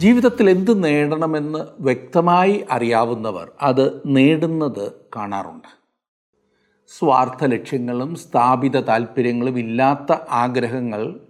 ജീവിതത്തിൽ 0.00 0.50
എന്ത് 0.50 0.84
നേടണമെന്ന് 0.84 1.58
വ്യക്തമായി 1.80 2.64
അറിയാവുന്നവർ 2.70 3.52
അത് 3.62 4.02
നേടുന്നത് 4.06 4.92
കാണാറുണ്ട്. 5.16 5.68
സ്വാർത്ഥ 6.98 7.44
ലക്ഷ്യങ്ങളും 7.44 8.14
സ്ഥാപിത 8.14 8.80
താല്പര്യങ്ങളും 8.80 9.58
ഇല്ലാത്ത 9.58 10.16
ആഗ്രഹങ്ങൾ 10.30 11.20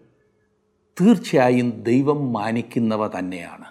തീർച്ചയായും 1.00 1.82
ദൈവം 1.82 2.32
മാനിക്കുന്നവ 2.32 3.18
തന്നെയാണ്. 3.18 3.64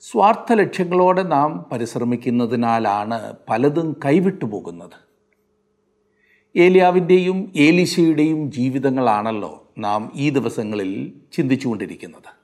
സ്വാർത്ഥ 0.00 0.52
ലക്ഷ്യങ്ങളോടെ 0.52 1.22
നാം 1.22 1.66
പരിശ്രമിക്കുന്നതിനാലാണ് 1.72 3.32
പലതും 3.48 3.96
കൈവിട്ടു 4.04 4.44
പോകുന്നത്. 4.44 4.98
ഏലിയാവിന്റെയും 6.56 7.52
ഏലിശയുടെയും 7.56 8.52
ജീവിതങ്ങളാണല്ലോ 8.52 9.66
നാം 9.78 10.12
ഈ 10.14 10.30
ദിവസങ്ങളിൽ 10.30 11.12
ചിന്തിച്ചുകൊണ്ടിരിക്കുന്നത്. 11.32 12.41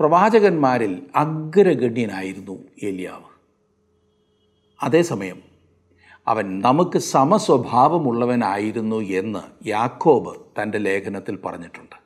പ്രവാചകന്മാരിൽ 0.00 1.02
അഗ്രഗണ്യനായിരുന്നു 1.16 2.58
ഏലിയാവ്. 2.82 3.38
അതേസമയം 4.82 5.42
അവൻ 6.28 6.60
നമുക്ക് 6.60 6.98
സമസ്വഭാവമുള്ളവനായിരുന്നു 6.98 8.96
എന്ന് 8.96 9.68
യാക്കോബ് 9.68 10.62
തന്റെ 10.62 10.78
ലേഖനത്തിൽ 10.78 11.36
പറഞ്ഞിട്ടുണ്ട്. 11.36 11.96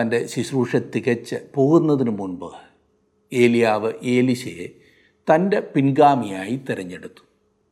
തന്റെ 0.00 0.26
ശുശ്രൂഷ 0.26 0.76
തികച്ച് 0.76 1.36
പോകുന്നതിന് 1.54 2.10
മുൻപ് 2.10 2.52
ഏലിയാവ് 3.32 3.92
ഏലിശയെ 4.02 4.68
തന്റെ 5.34 5.60
പിൻഗാമിയായി 5.60 6.56
തിരഞ്ഞെടുത്തു. 6.56 7.24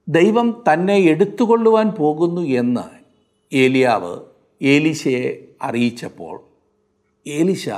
ദൈവം 0.09 0.65
തന്നെ 0.73 0.97
എടുത്തുകൊള്ളുവാൻ 0.97 1.91
പോകുന്നു 1.91 2.43
എന്ന് 2.43 2.99
ഏലിയാവ് 3.53 4.21
ഏലിശയെ 4.63 5.45
അറിയിച്ചപ്പോൾ 5.63 6.41
ഏലിശ 7.27 7.69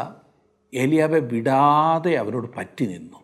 ഏലിയാവെ 0.74 1.18
വിടാതെ 1.18 2.14
അവരോട് 2.16 2.48
പറ്റി 2.56 2.84
നിന്നു. 2.84 3.16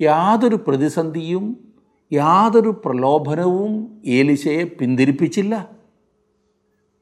യാതൊരു 0.00 0.54
പ്രതിസന്ധിയും 0.54 1.74
യാതൊരു 2.12 2.82
പ്രലോഭനവും 2.84 4.02
ഏലിശയെ 4.06 4.64
പിന്തിരിപ്പിച്ചില്ല. 4.64 5.70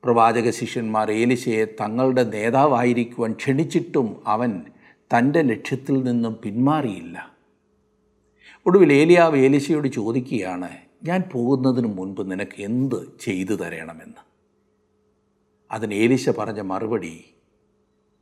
പ്രവാചക 0.04 0.50
ശിഷ്യന്മാർ 0.50 1.12
ഏലിശയെ 1.12 1.64
തങ്ങളുടെ 1.64 2.24
നേതാവായിരിക്കുവാൻ 2.24 3.32
ക്ഷണിച്ചിട്ടും 3.32 4.16
അവൻ 4.26 4.62
തന്റെ 4.94 5.42
ലക്ഷ്യത്തിൽ 5.42 6.02
നിന്നും 6.02 6.38
പിന്മാറിയില്ല. 6.44 7.32
ഒടുവിൽ 8.66 8.92
ഏലിയാവ് 8.92 9.36
ഏലിശയോട് 9.36 9.88
ചോദിക്കുകയാണ് 9.88 10.68
ഞാൻ 11.04 11.22
പോകുന്നതിന് 11.32 11.86
മുൻപ് 11.86 12.30
നിനക്ക് 12.30 12.62
എന്ത് 12.62 13.12
ചെയ്തു 13.20 13.54
തരണമെന്ന്? 13.54 14.28
അതിന് 15.70 15.94
ഏലിശ 15.94 16.30
പറഞ്ഞ 16.30 16.60
മറുപടി 16.60 17.24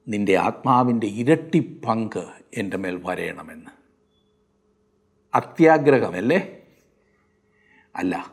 നിന്റെ 0.09 0.37
ആത്മാവിന്റെ 0.37 1.07
ഇരട്ടി 1.07 1.83
പങ്ക് 1.87 2.27
എന്റെ 2.55 2.77
മേൽ 2.77 3.01
വരയണമെന്ന്. 3.05 3.71
അത്യാഗ്രഹമല്ലേ? 5.35 6.63
അല്ല 7.97 8.33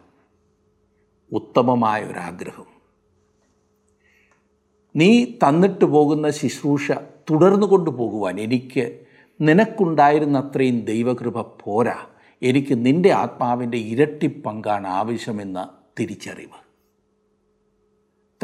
ഉത്തമമായ 1.32 2.04
ഒരാഗ്രഹം. 2.04 2.66
നീ 4.96 5.26
തന്നിട്ട് 5.26 5.86
പോകുന്ന 5.86 6.30
ശുശ്രൂഷ 6.30 6.92
തുടർന്നു 7.32 7.68
കൊണ്ടുപോകുവാൻ 7.68 8.40
എനിക്ക് 8.40 9.06
നിനക്കുണ്ടായിരുന്ന 9.42 10.38
അത്രയും 10.38 10.86
ദൈവകൃപ 10.86 11.42
പോരാ. 11.42 12.06
എനിക്ക് 12.44 12.86
നിന്റെ 12.86 13.12
ആത്മാവിന്റെ 13.12 13.78
ഇരട്ടി 13.78 14.28
പങ്കാണ് 14.28 14.88
ആവശ്യമെന്ന 14.88 15.70
തിരിച്ചറിവ്. 16.00 16.63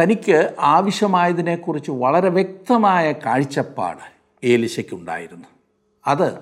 തനിക്ക് 0.04 0.56
ആവശ്യമായതിനെക്കുറിച്ച് 0.60 1.92
വളരെ 1.92 2.30
വ്യക്തമായ 2.30 3.12
കാഴ്ചപ്പാട് 3.12 4.20
ഏലിശയ്ക്കുണ്ടായിരുന്നു. 4.44 5.46
അത് 6.08 6.40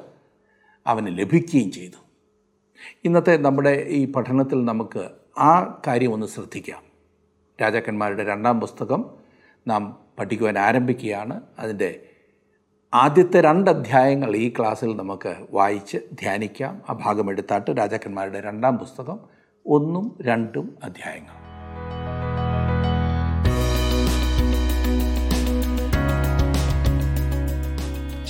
അവന് 0.88 1.18
ലഭിക്കുകയും 1.18 1.72
ചെയ്തു. 1.72 2.04
ഇന്നത്തെ 3.06 3.38
നമ്മുടെ 3.38 3.86
ഈ 3.88 4.12
പഠനത്തിൽ 4.12 4.66
നമുക്ക് 4.66 5.10
ആ 5.40 5.82
കാര്യം 5.88 6.14
ഒന്ന് 6.14 6.28
ശ്രദ്ധിക്കാം. 6.28 6.84
രാജാക്കന്മാരുടെ 7.62 8.24
രണ്ടാം 8.24 8.62
പുസ്തകം 8.62 9.06
നാം 9.68 9.98
പഠിക്കുവാൻ 10.20 10.60
ആരംഭിക്കുകയാണ്. 10.60 11.42
അതിന്റെ 11.60 12.10
ആദ്യത്തെ 12.94 13.42
രണ്ട് 13.42 13.70
അധ്യായങ്ങൾ 13.70 14.36
ഈ 14.36 14.54
ക്ലാസ്സിൽ 14.60 14.96
നമുക്ക് 14.96 15.36
വായിച്ച് 15.52 15.98
ധ്യാനിക്കാം. 15.98 16.82
ആ 16.90 16.94
ഭാഗം 16.94 17.30
എടുത്താട്ട് 17.30 17.72
രാജാക്കന്മാരുടെ 17.78 18.42
രണ്ടാം 18.42 18.78
പുസ്തകം 18.78 19.20
ഒന്നും 19.68 20.18
രണ്ടും 20.22 20.78
അധ്യായങ്ങൾ. 20.84 21.37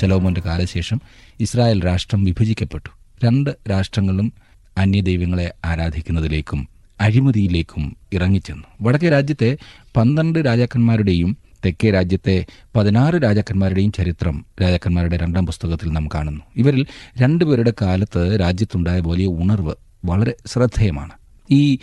ശലോമോന്റെ 0.02 0.41
കാലശേഷം 0.41 1.02
ഇസ്രായേൽ 1.40 1.85
രാഷ്ട്രം 1.85 2.24
വിഭജിക്കപ്പെട്ടു. 2.24 2.90
രണ്ട് 3.25 3.50
രാഷ്ട്രങ്ങളും 3.69 4.34
അന്യദൈവങ്ങളെ 4.78 5.53
ആരാധിക്കുന്നതിലേക്കും 5.66 6.68
അഴിമതിയിലേക്കും 7.02 7.97
ഇറങ്ങിച്ചെന്നു. 8.13 8.63
വടക്കേ 8.81 9.09
രാജ്യത്തെ 9.09 9.58
പന്ത്രണ്ട് 9.97 10.40
രാജാക്കന്മാരുടെയും 10.40 11.38
തെക്കേ 11.66 11.91
രാജ്യത്തെ 11.91 12.46
പതിനാറ് 12.75 13.16
രാജാക്കന്മാരുടെയും 13.24 13.91
ചരിത്രം 13.91 14.46
രാജാക്കന്മാരുടെ 14.62 15.18
രണ്ടാം 15.18 15.46
പുസ്തകത്തിൽ 15.46 15.91
നാം 15.91 16.08
കാണുന്നു. 16.08 16.41
ഇവരിൽ 16.56 16.85
രണ്ടുപേരുടെ 17.22 17.74
കാലത്ത് 17.81 18.40
രാജ്യത്തുണ്ടായ 18.40 19.00
വലിയ 19.00 19.25
ഉണർവ് 19.25 19.75
വളരെ 20.06 20.34
ശ്രദ്ധേയമാണ്. 20.46 21.14
ഈ 21.52 21.78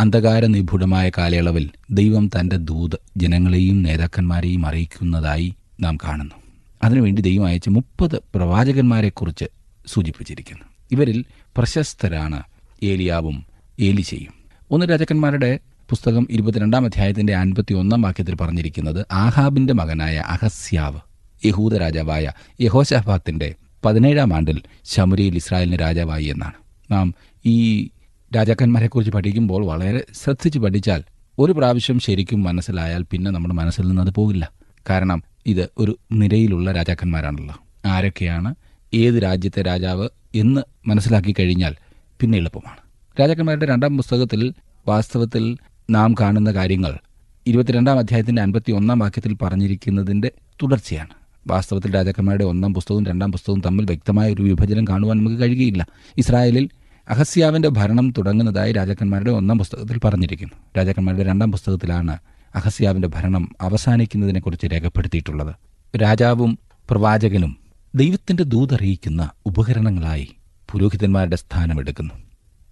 അന്ധകാര 0.00 0.46
നിപുണമായ 0.46 1.10
കാലയളവിൽ 1.18 1.70
ദൈവം 1.90 2.28
തന്റെ 2.28 2.56
ദൂത് 2.56 2.98
ജനങ്ങളെയും 3.16 3.82
നേതാക്കന്മാരെയും 3.82 4.66
അറിയിക്കുന്നതായി 4.66 5.54
നാം 5.80 5.96
കാണുന്നു. 5.96 6.39
അതിനുവേണ്ടി 6.82 7.22
ദൈവം 7.22 7.46
അയച്ച 7.46 7.68
മുപ്പത് 7.68 8.18
പ്രവാചകന്മാരെക്കുറിച്ച് 8.34 9.44
സൂചിപ്പിച്ചിരിക്കുന്നു. 9.86 10.64
ഇവരിൽ 10.92 11.24
പ്രശസ്തരാണ് 11.56 12.42
ഏലിയാവും 12.82 13.46
ഏലിശയും. 13.80 14.34
ഒന്ന് 14.70 14.86
രാജാക്കന്മാരുടെ 14.86 15.58
പുസ്തകം 15.88 16.26
ഇരുപത്തിരണ്ടാം 16.30 16.84
അധ്യായത്തിന്റെ 16.84 17.34
അൻപത്തി 17.34 17.74
ഒന്നാം 17.74 18.02
വാക്യത്തിൽ 18.02 18.34
പറഞ്ഞിരിക്കുന്നത് 18.34 19.06
ആഹാബിന്റെ 19.12 19.72
മകനായ 19.72 20.16
അഹസ്യാവ് 20.16 21.00
യഹൂദ 21.46 21.76
രാജാവായ 21.76 22.32
യഹോശാഫാത്തിന്റെ 22.60 23.54
പതിനേഴാം 23.84 24.34
ആണ്ടിൽ 24.34 24.62
ശമുരിയിൽ 24.84 25.36
ഇസ്രായേലിന് 25.36 25.80
രാജാവായി 25.80 26.24
എന്നാണ്. 26.24 26.52
നാം 26.90 27.14
ഈ 27.46 27.88
രാജാക്കന്മാരെക്കുറിച്ച് 28.36 29.12
പഠിക്കുമ്പോൾ 29.12 29.66
വളരെ 29.66 30.04
ശ്രദ്ധിച്ച് 30.22 30.58
പഠിച്ചാൽ 30.58 31.02
ഒരു 31.38 31.52
പ്രാവശ്യം 31.52 31.98
ശരിക്കും 32.00 32.42
മനസ്സിലായാൽ 32.42 33.04
പിന്നെ 33.10 33.30
നമ്മുടെ 33.30 33.54
മനസ്സിൽ 33.54 33.88
നിന്ന് 33.88 34.02
അത് 34.02 34.10
പോകില്ല. 34.10 34.50
കാരണം 34.90 35.22
ഇത് 35.46 35.68
ഒരു 35.78 35.98
നിരയിലുള്ള 36.12 36.72
രാജാക്കന്മാരാണല്ലോ. 36.72 37.54
ആരൊക്കെയാണ് 37.86 38.54
ഏത് 38.94 39.14
രാജ്യത്തെ 39.14 39.62
രാജാവ് 39.62 40.08
എന്ന് 40.34 40.60
മനസ്സിലാക്കി 40.86 41.34
കഴിഞ്ഞാൽ 41.40 41.76
പിന്നെ 42.20 42.38
എളുപ്പമാണ്. 42.38 42.76
രാജാക്കന്മാരുടെ 43.20 43.66
രണ്ടാം 43.66 43.96
പുസ്തകത്തിൽ 43.96 44.52
വാസ്തവത്തിൽ 44.88 45.56
നാം 45.90 46.14
കാണുന്ന 46.20 46.52
കാര്യങ്ങൾ 46.52 46.98
ഇരുപത്തിരണ്ടാം 47.46 47.98
അധ്യായത്തിന്റെ 47.98 48.42
അൻപത്തി 48.42 48.72
ഒന്നാം 48.72 48.98
വാക്യത്തിൽ 48.98 49.36
പറഞ്ഞിരിക്കുന്നതിന്റെ 49.42 50.30
തുടർച്ചയാണ്. 50.62 51.08
വാസ്തവത്തിൽ 51.46 51.94
രാജാക്കന്മാരുടെ 51.94 52.44
ഒന്നാം 52.44 52.74
പുസ്തകവും 52.74 53.06
രണ്ടാം 53.06 53.32
പുസ്തകവും 53.32 53.60
തമ്മിൽ 53.60 53.84
വ്യക്തമായ 53.84 54.34
ഒരു 54.34 54.42
വിഭജനം 54.42 54.84
കാണുവാൻ 54.84 55.18
നമുക്ക് 55.18 55.36
കഴിയുകയില്ല. 55.36 55.86
ഇസ്രായേലിൽ 56.18 56.68
അഹസ്യാവിന്റെ 57.08 57.68
ഭരണം 57.68 58.14
തുടങ്ങുന്നതായി 58.18 58.72
രാജാക്കന്മാരുടെ 58.72 59.30
ഒന്നാം 59.30 59.58
പുസ്തകത്തിൽ 59.58 59.98
പറഞ്ഞിരിക്കുന്നു. 59.98 60.54
രാജാക്കന്മാരുടെ 60.78 61.22
രണ്ടാം 61.22 61.52
പുസ്തകത്തിലാണ് 61.52 62.18
അഹസ്യാവിന്റെ 62.54 63.08
ഭരണം 63.08 63.48
അവസാനിക്കുന്നതിനെക്കുറിച്ച് 63.60 64.66
രേഖപ്പെടുത്തിയിട്ടുള്ളത്. 64.66 65.54
രാജാവും 65.96 66.58
പ്രവാചകനും 66.90 67.56
ദൈവത്തിന്റെ 67.94 68.42
ദൂതറിയിക്കുന്ന 68.42 69.30
ഉപകരണങ്ങളായി 69.46 70.28
പുരോഹിതന്മാരുടെ 70.72 71.36
സ്ഥാനമെടുക്കുന്നു 71.36 72.14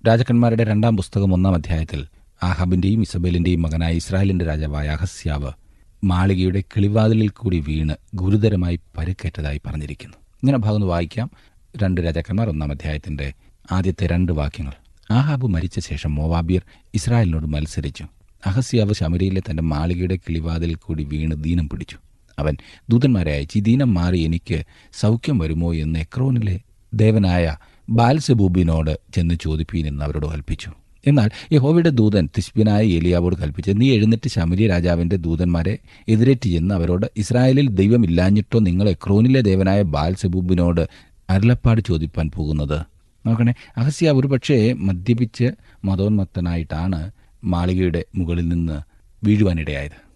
രാജാക്കന്മാരുടെ 0.08 0.64
രണ്ടാം 0.64 0.97
പുസ്തകം 0.97 1.35
ഒന്നാം 1.35 1.55
അധ്യായത്തിൽ 1.55 2.06
ആഹാബിന്റെയും 2.43 3.03
ഇസബേലിന്റെയും 3.03 3.62
മകനായ 3.62 3.93
ഇസ്രായേലിന്റെ 3.93 4.44
രാജാവായ 4.44 4.88
അഹസ്യാവ് 4.88 5.53
മാളികയുടെ 6.05 6.61
കിളിവാതിലിൽ 6.61 7.29
കൂടി 7.29 7.64
വീണ് 7.69 7.94
ഗുരുതരമായി 8.14 8.81
പരുക്കേറ്റതായി 8.97 9.61
പറഞ്ഞിരിക്കുന്നു. 9.67 10.17
ഇങ്ങനെ 10.17 10.58
ഭാഗം 10.58 10.81
വായിക്കാം. 10.81 11.31
രണ്ട് 11.82 12.00
രാജാക്കന്മാർ 12.00 12.49
ഒന്നാം 12.49 12.70
അധ്യായത്തിന്റെ 12.70 13.32
ആദ്യത്തെ 13.73 14.06
രണ്ട് 14.06 14.32
വാക്യങ്ങൾ. 14.32 14.73
ആഹാബ് 15.11 15.47
മരിച്ച 15.47 15.79
ശേഷം 15.79 16.14
മോവാബിയർ 16.14 16.62
ഇസ്രായേലിനോട് 16.94 17.47
മത്സരിച്ചു. 17.47 18.05
അഹസ്യാവ് 18.46 18.93
ശമരിയിലെ 18.93 19.40
തന്റെ 19.50 19.62
മാളികയുടെ 19.62 20.17
കിളിവാതിൽ 20.17 20.75
കൂടി 20.75 21.05
വീണ് 21.05 21.44
ദീനം 21.44 21.69
പിടിച്ചു. 21.69 21.96
അവൻ 22.38 22.56
ദൂതന്മാരെ 22.90 23.32
അയച്ച് 23.32 23.58
ദീനം 23.58 23.94
മാറി 23.94 24.19
എനിക്ക് 24.19 24.64
സൗഖ്യം 24.93 25.38
വരുമോ 25.38 25.75
എന്ന് 25.75 25.99
എക്രോനിലെ 25.99 26.61
ദേവനായ 26.94 27.56
ബാൽസബൂബിനോട് 27.90 28.99
ചെന്ന് 29.14 29.35
ചോദിപ്പീൻ 29.35 29.87
എന്ന് 29.87 30.05
അവരോട് 30.05 30.26
കൽപ്പിച്ചു. 30.26 30.70
എന്നാൽ 31.06 31.31
യഹോവയുടെ 31.52 31.90
ദൂതൻ 31.90 32.29
തിഷ്ബിനായ 32.37 32.82
ഏലിയാവോട് 32.87 33.37
കൽപ്പിച്ചു 33.37 33.70
നീ 33.70 33.90
എഴുന്നേറ്റ് 33.90 34.29
ശമരിയ 34.29 34.67
രാജാവിന്റെ 34.67 35.17
ദൂതന്മാരെ 35.17 35.79
എതിരേറ്റ് 36.08 36.49
ചെന്ന് 36.49 36.75
അവരോട് 36.75 37.06
ഇസ്രായേലിൽ 37.17 37.69
ദൈവമില്ലാഞ്ഞിട്ടോ 37.69 38.58
നിങ്ങൾ 38.58 38.88
എക്രോനിലെ 38.88 39.41
ദേവനായ 39.41 39.82
ബാൽസബൂബിനോട് 39.82 40.88
അരുളപ്പാട് 41.31 41.81
ചോദിപ്പാൻ 41.81 42.31
പോകുന്നത്? 42.37 42.79
നോക്കണേ 43.26 43.55
അഹസ്യ 43.76 44.11
ഒരു 44.11 44.26
പക്ഷേ 44.26 44.73
മദ്യപിച്ച് 44.73 45.50
മതോന്മത്തനായിട്ടാണ് 45.84 47.11
മാളികയുടെ 47.44 48.05
മുകളിൽ 48.14 48.49
നിന്ന് 48.49 48.81
വീഴുവാനിടയായത്. 49.26 50.08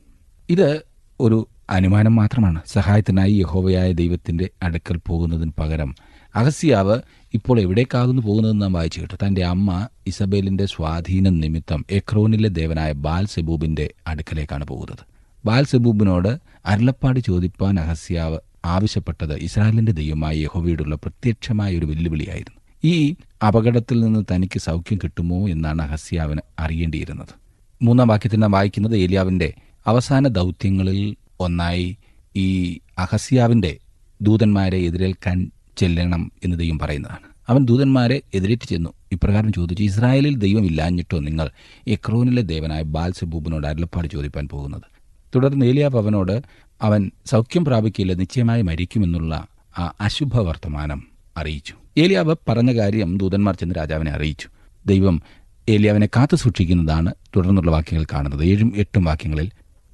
ഇത് 0.50 0.82
ഒരു 1.20 1.48
അനുമാനം 1.70 2.16
മാത്രമാണ്. 2.16 2.62
സഹായത്തിനായി 2.66 3.32
യഹോവയായ 3.32 3.92
ദൈവത്തിന്റെ 3.92 4.50
അടുക്കൽ 4.62 5.00
പോകുന്നതിന് 5.06 5.52
പകരം 5.58 5.94
അഹസ്യാവ് 6.36 7.00
ഇപ്പോൾ 7.34 7.60
എവിടേക്കാകുന്നു 7.60 8.22
പോകുന്നതെന്ന് 8.22 8.62
നാം 8.62 8.72
വായിച്ചു 8.72 9.00
കേട്ടു. 9.00 9.26
തന്റെ 9.26 9.44
അമ്മ 9.44 9.88
ഇസബേലിന്റെ 10.06 10.66
സ്വാധീനം 10.66 11.40
നിമിത്തം 11.40 11.84
എക്രോനിലെ 11.90 12.48
ദേവനായ 12.48 12.92
ബാൽ 12.92 13.26
സെബൂബിന്റെ 13.26 13.94
അടുക്കലേക്കാണ് 14.06 14.66
പോകുന്നത്. 14.66 14.98
ബാൽ 15.44 15.64
സെബൂബിനോട് 15.64 16.38
അരുളപ്പാട് 16.66 17.20
ചോദിപ്പാൻ 17.20 17.80
അഹസ്യാവ് 17.80 18.38
ആവശ്യപ്പെട്ടത് 18.64 19.34
ഇസ്രായേലിന്റെ 19.34 19.92
ദൈവമായ 19.92 20.36
യഹോവയോടുള്ള 20.36 20.94
പ്രത്യക്ഷമായ 20.94 21.78
ഒരു 21.78 21.86
വെല്ലുവിളിയായിരുന്നു. 21.86 22.61
ഈ 22.84 23.14
അപകടത്തിൽ 23.46 24.00
നിന്ന് 24.00 24.24
തനിക്ക് 24.34 24.58
സൗഖ്യം 24.58 24.98
കിട്ടുമോ 25.04 25.48
എന്നാണ് 25.48 25.82
അഹസ്യാവിന് 25.82 26.40
അറിയേണ്ടിയിരുന്നത്. 26.58 27.28
മൂന്നാം 27.82 28.08
വാക്യത്തിൽ 28.08 28.38
നാം 28.38 28.50
വായിക്കുന്നത് 28.50 28.96
ഏലിയാവിന്റെ 28.96 29.54
അവസാന 29.86 30.28
ദൗത്യങ്ങളിൽ 30.28 31.16
ഒന്നായി 31.40 31.96
ഈ 32.36 32.78
അഹസ്യാവിന്റെ 32.98 33.78
ദൂതന്മാരെ 34.22 34.78
എതിരേൽക്കാൻ 34.78 35.50
ചെല്ലണം 35.76 36.32
എന്ന് 36.44 36.56
ദൈവം 36.56 36.78
പറയുന്നതാണ്. 36.78 37.32
അവൻ 37.48 37.64
ദൂതന്മാരെ 37.64 38.22
എതിരേറ്റ് 38.34 38.68
ചെന്നു. 38.68 38.90
ഇപ്രകാരം 39.12 39.52
ചോദിച്ചു 39.52 39.84
ഇസ്രായേലിൽ 39.84 40.36
ദൈവമില്ലാഞ്ഞിട്ടോ 40.36 41.18
നിങ്ങൾ? 41.18 41.50
എക്രോനിലെ 41.86 42.42
ദേവനായ 42.42 42.82
ബാൽസബൂബിനോട് 42.82 43.66
അരുളപ്പാട് 43.66 44.08
ചോദിപ്പാൻ 44.08 44.48
പോകുന്നത്? 44.48 44.82
തുടർന്ന് 45.34 45.66
ഏലിയാവ് 45.66 45.96
അവനോട് 45.96 46.42
അവൻ 46.82 47.10
സൗഖ്യം 47.26 47.64
പ്രാപിക്കില്ല 47.64 48.12
നിശ്ചയമായി 48.12 48.62
മരിക്കുമെന്നുള്ള 48.62 49.46
ആ 49.78 49.92
അശുഭ 50.00 50.40
വർത്തമാനം 50.40 51.02
അറിയിച്ചു. 51.36 51.74
ഏലിയാവ് 51.98 52.36
പറഞ്ഞ 52.48 52.78
കാര്യം 52.78 53.18
ദൂതന്മാർ 53.18 53.56
ചെന്ന് 53.56 53.74
രാജാവിനെ 53.74 54.10
അറിയിച്ചു. 54.10 54.48
ദൈവം 54.86 55.22
ഏലിയാവിനെ 55.68 56.06
കാത്തു 56.06 56.36
സൂക്ഷിക്കുന്നതാണ് 56.36 57.14
തുടർന്നുള്ള 57.36 57.70
വാക്യങ്ങൾ 57.70 58.06
കാണുന്നത്. 58.12 58.44
ഏഴും 58.44 58.72
എട്ടും 58.76 59.04
വാക്യങ്ങളിൽ 59.04 59.50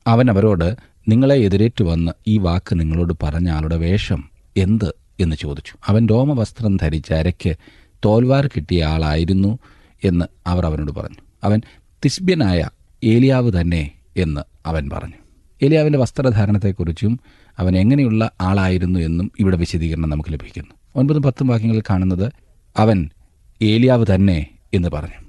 അവൻ 0.06 0.30
അവരോട് 0.30 0.76
നിങ്ങളെ 1.08 1.34
എതിരേറ്റ് 1.34 1.84
വന്ന് 1.84 2.12
ഈ 2.26 2.38
വാക്ക് 2.38 2.80
നിങ്ങളോട് 2.80 3.14
പറഞ്ഞ 3.22 3.50
ആളുടെ 3.50 3.76
വേഷം 3.76 4.30
എന്ത്? 4.56 4.94
എന്ന് 5.20 5.36
ചോദിച്ചു. 5.36 5.72
അവൻ 5.86 6.06
രോമവസ്ത്രം 6.06 6.76
ധരിച്ച 6.76 7.12
അരയ്ക്ക് 7.12 7.56
തോൽവാർ 8.04 8.46
കിട്ടിയ 8.46 8.84
ആളായിരുന്നു 8.84 9.58
എന്ന് 10.04 10.24
അവർ 10.46 10.66
അവനോട് 10.66 10.92
പറഞ്ഞു. 10.92 11.16
അവൻ 11.44 11.60
തിസ്ബ്യനായ 12.04 12.68
ഏലിയാവ് 13.04 13.60
തന്നെ 13.60 13.92
എന്ന് 14.16 14.40
അവൻ 14.66 14.90
പറഞ്ഞു. 14.92 15.14
ഏലിയാവിന്റെ 15.62 15.98
വസ്ത്രധാരണത്തെക്കുറിച്ചും 15.98 17.20
അവൻ 17.58 17.78
എങ്ങനെയുള്ള 17.78 18.30
ആളായിരുന്നു 18.40 19.00
എന്നും 19.00 19.32
ഇവിടെ 19.40 19.56
വിശദീകരണം 19.56 20.10
നമുക്ക് 20.10 20.32
ലഭിക്കുന്നു. 20.32 20.74
ഒൻപതും 20.98 21.22
പത്തും 21.22 21.46
വാക്യങ്ങളിൽ 21.46 21.82
കാണുന്നത് 21.90 22.32
അവൻ 22.76 23.10
ഏലിയാവ് 23.62 24.06
തന്നെ 24.14 24.46
എന്ന് 24.74 24.88
പറഞ്ഞു. 24.88 25.28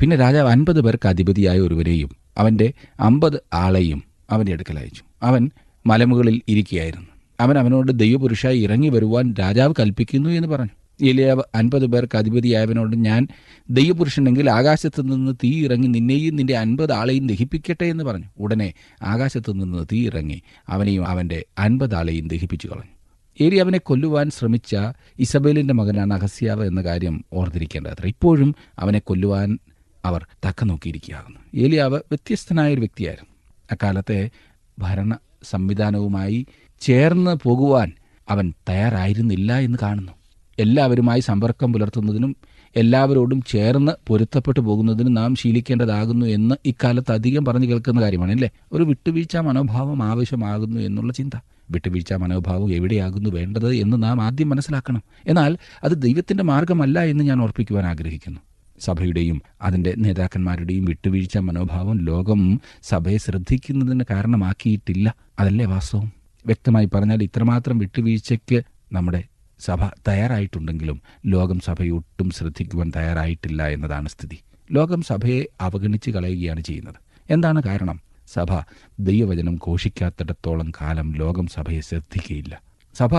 പിന്നെ 0.00 0.16
രാജാവ് 0.16 0.50
അൻപത് 0.50 0.80
പേർക്ക് 0.80 1.08
അധിപതിയായ 1.08 1.60
ഒരുവരെയും 1.60 2.10
അവന്റെ 2.38 2.72
അമ്പത് 3.00 3.42
ആളെയും 3.54 4.04
അവന്റെ 4.30 4.52
അടുക്കൽ 4.52 4.78
അയച്ചു. 4.78 5.02
അവൻ 5.22 5.50
മലമുകളിൽ 5.86 6.40
ഇരിക്കുകയായിരുന്നു. 6.48 7.06
അവൻ 7.40 7.58
അവനോട് 7.58 7.98
ദൈവപുരുഷായി 7.98 8.58
ഇറങ്ങി 8.58 8.88
വരുവാൻ 8.88 9.34
രാജാവ് 9.40 9.74
കൽപ്പിക്കുന്നു 9.80 10.30
എന്ന് 10.30 10.48
പറഞ്ഞു. 10.48 11.06
ഏലിയാവ് 11.06 11.42
അൻപത് 11.54 11.86
പേർക്ക് 11.86 12.18
അധിപതിയായവനോട് 12.18 12.96
ഞാൻ 12.96 13.28
ദൈവപുരുഷനെങ്കിൽ 13.70 14.50
ആകാശത്ത് 14.50 15.12
നിന്ന് 15.12 15.34
തീ 15.44 15.64
ഇറങ്ങി 15.64 15.86
നിന്നെയും 15.86 16.36
നിന്റെ 16.36 16.56
അൻപത് 16.56 16.92
ആളെയും 16.92 17.26
ദഹിപ്പിക്കട്ടെ 17.26 17.84
എന്ന് 17.84 18.04
പറഞ്ഞു. 18.04 18.24
ഉടനെ 18.38 18.72
ആകാശത്ത് 19.02 19.52
നിന്ന് 19.52 19.86
തീ 19.92 20.06
ഇറങ്ങി 20.06 20.42
അവനെയും 20.68 21.08
അവന്റെ 21.08 21.44
അൻപത് 21.58 21.94
ആളെയും 21.94 22.28
ദഹിപ്പിച്ചു 22.28 22.66
കളഞ്ഞു. 22.66 22.99
ഏലി 23.40 23.56
അവനെ 23.56 23.78
കൊല്ലുവാൻ 23.78 24.30
ശ്രമിച്ച 24.30 24.76
ഇസബേലിന്റെ 25.18 25.74
മകനാണ് 25.74 26.14
അഹസ്യാവ് 26.14 26.66
എന്ന 26.66 26.82
കാര്യം 26.82 27.24
ഓർത്തിരിക്കേണ്ടത്ര 27.32 28.06
ഇപ്പോഴും 28.06 28.54
അവനെ 28.78 28.98
കൊല്ലുവാൻ 28.98 29.58
അവർ 30.04 30.26
തക്ക 30.46 30.64
നോക്കിയിരിക്കുകയാകുന്നു 30.64 31.40
ഏലിയാവ് 31.54 31.94
വ്യത്യസ്തനായ 31.94 32.72
ഒരു 32.72 32.80
വ്യക്തിയായിരുന്നു. 32.80 33.30
അക്കാലത്തെ 33.72 34.30
ഭരണ 34.78 35.18
സംവിധാനവുമായി 35.42 36.46
ചേർന്ന് 36.80 37.36
പോകുവാൻ 37.42 37.92
അവൻ 38.28 38.52
തയ്യാറായിരുന്നില്ല 38.68 39.58
എന്ന് 39.58 39.78
കാണുന്നു. 39.82 40.12
എല്ലാവരുമായി 40.58 41.20
സമ്പർക്കം 41.20 41.72
പുലർത്തുന്നതിനും 41.72 42.36
എല്ലാവരോടും 42.76 43.42
ചേർന്ന് 43.42 43.92
പൊരുത്തപ്പെട്ടു 44.08 44.60
പോകുന്നതിനും 44.60 45.14
നാം 45.14 45.34
ശീലിക്കേണ്ടതാകുന്നു 45.34 46.26
എന്ന് 46.26 46.54
ഇക്കാലത്ത് 46.64 47.12
അധികം 47.12 47.44
പറഞ്ഞു 47.44 47.66
കേൾക്കുന്ന 47.66 48.00
കാര്യമാണ് 48.00 48.32
അല്ലേ? 48.32 48.50
ഒരു 48.72 48.82
വിട്ടുവീഴ്ച 48.82 49.36
മനോഭാവം 49.36 50.02
ആവശ്യമാകുന്നു 50.02 50.80
എന്നുള്ള 50.80 51.12
ചിന്ത. 51.12 51.32
വിട്ടുവീഴ്ച 51.70 52.12
മനോഭാവം 52.12 52.72
എവിടെയാകുന്നു 52.72 53.30
വേണ്ടത് 53.30 53.74
എന്ന് 53.74 54.02
നാം 54.02 54.22
ആദ്യം 54.22 54.48
മനസ്സിലാക്കണം. 54.48 55.02
എന്നാൽ 55.26 55.58
അത് 55.84 56.02
ദൈവത്തിന്റെ 56.02 56.44
മാർഗമല്ല 56.44 57.04
എന്ന് 57.04 57.24
ഞാൻ 57.24 57.42
ഓർപ്പിക്കുവാൻ 57.42 57.86
ആഗ്രഹിക്കുന്നു. 57.86 58.40
സഭയുടെയും 58.80 59.42
അതിന്റെ 59.62 59.94
നേതാക്കന്മാരുടെയും 59.98 60.84
വിട്ടുവീഴ്ച 60.84 61.38
മനോഭാവം 61.38 62.00
ലോകം 62.00 62.60
സഭയെ 62.82 63.16
ശ്രദ്ധിക്കുന്നതിന് 63.16 64.04
കാരണമാക്കിയിട്ടില്ല. 64.10 65.14
അതല്ലേ 65.38 65.64
വാസ്തവം? 65.64 66.12
വ്യക്തമായി 66.46 66.88
പറഞ്ഞാൽ 66.94 67.22
ഇത്രമാത്രം 67.22 67.78
വിട്ടുവീഴ്ചയ്ക്ക് 67.78 68.62
നമ്മുടെ 68.92 69.24
സഭ 69.60 69.84
തയ്യാറായിട്ടുണ്ടെങ്കിലും 69.84 71.00
ലോകം 71.26 71.60
സഭയെ 71.60 71.90
ഒട്ടും 71.90 72.30
ശ്രദ്ധിക്കുവാൻ 72.30 72.92
തയ്യാറായിട്ടില്ല 72.96 73.68
എന്നതാണ് 73.68 74.08
സ്ഥിതി. 74.08 74.38
ലോകം 74.72 75.02
സഭയെ 75.02 75.44
അവഗണിച്ച് 75.60 76.10
കളയുകയാണ് 76.10 76.60
ചെയ്യുന്നത്. 76.60 76.94
എന്താണ് 77.30 77.62
കാരണം? 77.62 78.09
സഭ 78.32 78.62
ദൈവവചനം 79.00 79.54
ഘോഷിക്കാത്തിടത്തോളം 79.54 80.70
കാലം 80.70 81.16
ലോകം 81.16 81.46
സഭയെ 81.46 81.80
ശ്രദ്ധിക്കുകയില്ല. 81.80 82.60
സഭ 82.94 83.10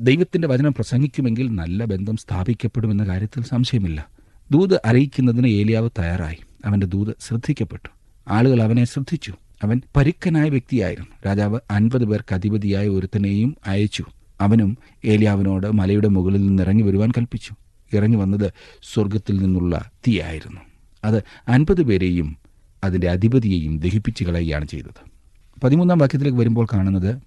ദൈവത്തിന്റെ 0.00 0.48
വചനം 0.48 0.74
പ്രസംഗിക്കുമെങ്കിൽ 0.74 1.54
നല്ല 1.54 1.84
ബന്ധം 1.84 2.16
സ്ഥാപിക്കപ്പെടുമെന്ന 2.16 3.04
കാര്യത്തിൽ 3.04 3.42
സംശയമില്ല. 3.42 4.06
ദൂത് 4.50 4.80
അറിയിക്കുന്നതിന് 4.84 5.46
ഏലിയാവ് 5.46 5.90
തയ്യാറായി. 5.98 6.36
അവന്റെ 6.64 6.86
ദൂത് 6.86 7.16
ശ്രദ്ധിക്കപ്പെട്ടു. 7.20 7.88
ആളുകൾ 8.28 8.62
അവനെ 8.62 8.84
ശ്രദ്ധിച്ചു. 8.84 9.34
അവൻ 9.62 9.80
പരുക്കനായ 9.96 10.48
വ്യക്തിയായിരുന്നു. 10.48 11.08
രാജാവ് 11.26 11.60
അൻപത് 11.70 12.04
പേർക്ക് 12.04 12.34
അധിപതിയായ 12.34 12.88
ഒരുത്തനെയും 12.88 13.56
അയച്ചു. 13.66 14.04
അവനും 14.40 14.78
ഏലിയാവിനോട് 15.04 15.72
മലയുടെ 15.72 16.08
മുകളിൽ 16.08 16.46
നിന്ന് 16.46 16.62
ഇറങ്ങി 16.62 16.82
വരുവാൻ 16.82 17.10
കൽപ്പിച്ചു. 17.10 17.54
ഇറങ്ങി 17.92 18.16
വന്നത് 18.16 18.52
സ്വർഗത്തിൽ 18.94 19.36
നിന്നുള്ള 19.42 19.90
തീയായിരുന്നു. 20.08 20.60
അത് 21.04 21.22
അൻപത് 21.48 21.82
പേരെയും 21.82 22.45
അതിന്റെ 22.84 23.10
അധിപതിയെയും 23.10 23.78
ദഹിപ്പിച്ചു 23.78 24.24
കളയുകയാണ് 24.24 24.68
ചെയ്തത്. 24.68 25.10
പതിമൂന്നാം 25.64 25.98
വാക്യത്തിലേക്ക് 25.98 26.38
വരുമ്പോൾ 26.38 26.66
കാണുന്നത് 26.74 27.22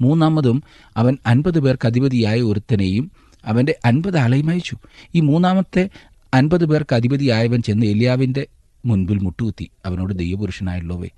മൂന്നാമതും 0.00 0.62
അവൻ 0.96 1.18
അൻപത് 1.26 1.60
പേർക്ക് 1.60 1.86
അധിപതിയായ 1.86 2.40
ഒരുത്തനെയും 2.40 3.10
അവന്റെ 3.44 3.78
അൻപത് 3.84 4.18
ആളെയും 4.18 4.50
അയച്ചു. 4.50 4.76
ഈ 5.14 5.20
മൂന്നാമത്തെ 5.20 5.90
അൻപത് 6.34 6.66
പേർക്ക് 6.66 6.94
അധിപതിയായവൻ 6.94 7.62
ചെന്ന് 7.62 7.86
എലിയാവിന്റെ 7.86 8.46
മുൻപിൽ 8.86 9.18
മുട്ടുകുത്തി 9.18 9.70
അവനോട് 9.86 10.18
ദൈവപുരുഷനായുള്ളവേ 10.18 11.08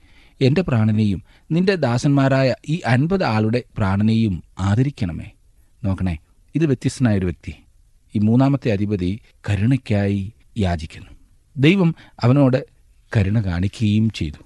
എന്റെ 0.41 0.63
പ്രാണനെയും 0.63 1.23
നിന്റെ 1.51 1.75
ദാസന്മാരായ 1.75 2.55
ഈ 2.69 2.81
അൻപത് 2.87 3.25
ആളുടെ 3.25 3.63
പ്രാണനെയും 3.79 4.43
ആദരിക്കണമേ. 4.59 5.31
നോക്കണേ 5.85 6.19
ഇത് 6.55 6.67
വ്യത്യസ്തനായൊരു 6.67 7.25
വ്യക്തി. 7.25 7.55
ഈ 8.17 8.19
മൂന്നാമത്തെ 8.19 8.73
അധിപതി 8.73 9.21
കരുണയ്ക്കായി 9.51 10.33
യാചിക്കുന്നു. 10.59 11.11
ദൈവം 11.57 11.95
അവനോട് 12.23 12.78
കരുണ 13.17 13.41
കാണിക്കുകയും 13.41 14.11
ചെയ്തു. 14.11 14.45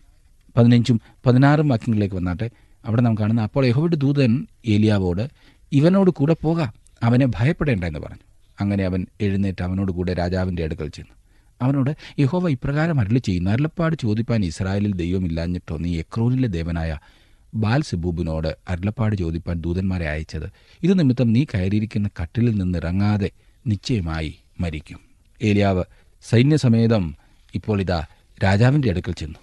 പതിനഞ്ചും 0.57 1.01
പതിനാറും 1.27 1.69
വാക്യങ്ങളിലേക്ക് 1.69 2.15
വന്നാട്ടെ. 2.15 2.51
അവിടെ 2.87 3.03
നാം 3.03 3.15
കാണുന്ന 3.15 3.41
അപ്പോൾ 3.41 3.67
യഹോവയുടെ 3.67 3.97
ദൂതൻ 3.97 4.47
ഏലിയാവോട് 4.67 5.31
ഇവനോട് 5.73 6.11
കൂടെ 6.11 6.37
പോകാം 6.43 6.73
അവനെ 7.03 7.27
ഭയപ്പെടേണ്ട 7.27 7.85
എന്ന് 7.85 7.99
പറഞ്ഞു. 7.99 8.25
അങ്ങനെ 8.61 8.85
അവൻ 8.85 9.07
എഴുന്നേറ്റ് 9.21 9.63
അവനോട് 9.63 9.93
കൂടെ 9.93 10.15
രാജാവിന്റെ 10.15 10.65
അടുക്കൽ 10.65 10.89
ചെന്നു. 10.89 11.15
അവനോട് 11.63 12.21
യഹോവ 12.21 12.49
ഇപ്രകാരം 12.49 13.01
അരളി 13.01 13.19
ചെയ്യുന്നു. 13.19 13.51
അരുളപ്പാട് 13.51 13.97
ചോദിപ്പാൻ 14.03 14.45
ഇസ്രായേലിൽ 14.45 14.95
ദൈവമില്ലാഞ്ഞിട്ടോ 14.95 15.77
നീ 15.77 15.99
എക്രോനിലെ 15.99 16.49
ദേവനായ 16.49 16.99
ബാൽ 17.55 17.83
സെബൂബിനോട് 17.83 18.57
അരുളപ്പാട് 18.69 19.17
ചോദിപ്പാൻ 19.17 19.61
ദൂതന്മാരെ 19.61 20.09
അയച്ചത്. 20.09 20.45
ഇത് 20.83 20.99
നിമിത്തം 20.99 21.33
നീ 21.33 21.45
കയറിയിരിക്കുന്ന 21.45 22.11
കട്ടിലിൽ 22.23 22.55
നിന്ന് 22.55 22.79
ഇറങ്ങാതെ 22.79 23.31
നിശ്ചയമായി 23.67 24.39
മരിക്കും. 24.61 24.99
ഏലിയാവ് 25.43 25.85
സൈന്യസമേതം 26.23 27.17
ഇപ്പോൾ 27.55 27.81
ഇതാ 27.81 28.07
രാജാവിന്റെ 28.45 28.91
അടുക്കൽ 28.91 29.13
ചെന്നു. 29.13 29.39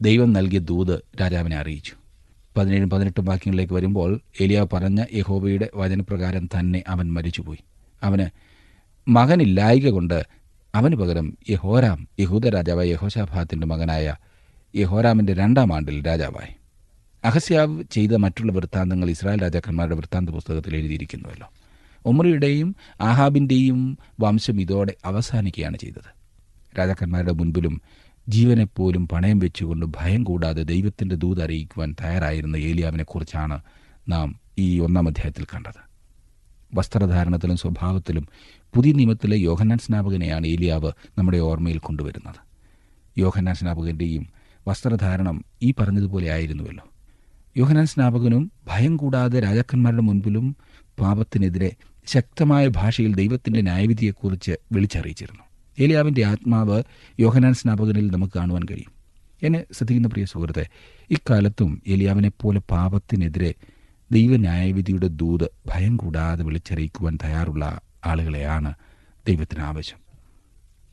ദൈവം 0.00 0.32
നൽകിയ 0.32 0.58
ദൂത് 0.58 1.00
രാജാവിനെ 1.20 1.56
അറിയിച്ചു. 1.56 1.92
പതിനേഴും 2.56 2.90
പതിനെട്ടും 2.90 3.24
വാക്യങ്ങളിലേക്ക് 3.24 3.74
വരുമ്പോൾ 3.74 4.20
എലിയ 4.40 4.66
പറഞ്ഞ 4.72 5.04
യഹോബയുടെ 5.12 5.70
വചനപ്രകാരം 5.74 6.46
തന്നെ 6.46 6.82
അവൻ 6.88 7.12
മരിച്ചുപോയി. 7.12 7.58
അവന് 8.02 8.26
മകനില്ലായിക 9.08 9.90
കൊണ്ട് 9.90 10.26
അവന് 10.74 10.96
പകരം 10.96 11.38
യഹോരാം 11.50 12.08
യഹൂദ 12.20 12.48
രാജാവായ 12.48 12.88
യഹോശാഭാത്തിന്റെ 12.88 13.66
മകനായ 13.66 14.16
യഹോരാമിന്റെ 14.76 15.34
രണ്ടാം 15.34 15.74
ആണ്ടിൽ 15.74 16.06
രാജാവായി. 16.06 16.54
അഹസ്യാവ് 17.24 17.84
ചെയ്ത 17.90 18.10
മറ്റുള്ള 18.10 18.52
വൃത്താന്തങ്ങൾ 18.52 19.10
ഇസ്രായേൽ 19.10 19.42
രാജാക്കന്മാരുടെ 19.42 19.96
വൃത്താന്ത 19.96 20.30
പുസ്തകത്തിൽ 20.30 20.76
എഴുതിയിരിക്കുന്നുവല്ലോ. 20.76 21.50
ഒമറിയുടെയും 22.06 22.76
ആഹാബിന്റെയും 23.00 23.98
വംശം 24.20 24.60
ഇതോടെ 24.60 24.94
അവസാനിക്കുകയാണ് 25.04 25.76
ചെയ്തത്. 25.76 26.24
രാജാക്കന്മാരുടെ 26.78 27.32
മുൻപിലും 27.32 27.82
ജീവനെപ്പോലും 28.28 29.08
പണയം 29.08 29.38
വെച്ചുകൊണ്ട് 29.38 29.86
ഭയം 29.86 30.24
കൂടാതെ 30.24 30.62
ദൈവത്തിന്റെ 30.62 31.14
ദൂത് 31.14 31.42
അറിയിക്കുവാൻ 31.42 31.96
തയ്യാറായിരുന്ന 32.00 32.56
ഏലിയാവിനെക്കുറിച്ചാണ് 32.56 33.60
നാം 34.08 34.40
ഈ 34.58 34.80
ഒന്നാം 34.80 35.08
അധ്യായത്തിൽ 35.08 35.44
കണ്ടത്. 35.44 35.94
വസ്ത്രധാരണത്തിലും 36.74 37.56
സ്വഭാവത്തിലും 37.56 38.28
പുതിയ 38.74 38.92
നിയമത്തിലെ 38.92 39.36
യോഹന്നാൻ 39.36 39.78
സ്നാപകനെയാണ് 39.78 40.46
ഏലിയാവ് 40.46 40.92
നമ്മുടെ 41.18 41.38
ഓർമ്മയിൽ 41.38 41.78
കൊണ്ടുവരുന്നത്. 41.78 42.40
യോഹന്നാൻ 43.18 43.54
സ്നാപകന്റെയും 43.54 44.26
വസ്ത്രധാരണം 44.68 45.44
ഈ 45.62 45.74
പറഞ്ഞതുപോലെ 45.80 46.30
ആയിരുന്നുവല്ലോ. 46.30 46.84
യോഹനാൻ 47.56 47.86
സ്നാപകനും 47.86 48.52
ഭയം 48.66 48.96
കൂടാതെ 48.96 49.40
രാജാക്കന്മാരുടെ 49.40 50.02
മുൻപിലും 50.02 50.56
പാപത്തിനെതിരെ 51.00 51.72
ശക്തമായ 52.06 52.68
ഭാഷയിൽ 52.68 53.14
ദൈവത്തിന്റെ 53.14 53.60
ന്യായവിധിയെക്കുറിച്ച് 53.60 54.52
വിളിച്ചറിയിച്ചിരുന്നു. 54.72 55.42
ഏലിയാവിന്റെ 55.80 56.24
ആത്മാവ് 56.24 56.82
യോഹനാൻ 57.20 57.54
സ്നാപകനിൽ 57.54 58.10
നമുക്ക് 58.10 58.32
കാണുവാൻ 58.36 58.62
കഴിയും. 58.70 58.92
എന്നെ 59.42 59.64
ശ്രദ്ധിക്കുന്ന 59.72 60.08
പ്രിയ 60.08 60.24
സുഹൃത്തെ 60.24 60.68
ഇക്കാലത്തും 61.10 61.82
ഏലിയാവിനെ 61.88 62.30
പോലെ 62.40 62.60
പാപത്തിനെതിരെ 62.60 63.54
ദൈവന്യായവിധിയുടെ 64.12 65.06
ദൂത് 65.06 65.50
ഭയം 65.66 65.96
കൂടാതെ 65.96 66.44
വിളിച്ചറിയിക്കുവാൻ 66.44 67.18
തയ്യാറുള്ള 67.24 67.80
ആളുകളെയാണ് 68.06 68.74
ദൈവത്തിന് 69.28 69.62
ആവശ്യം. 69.62 69.98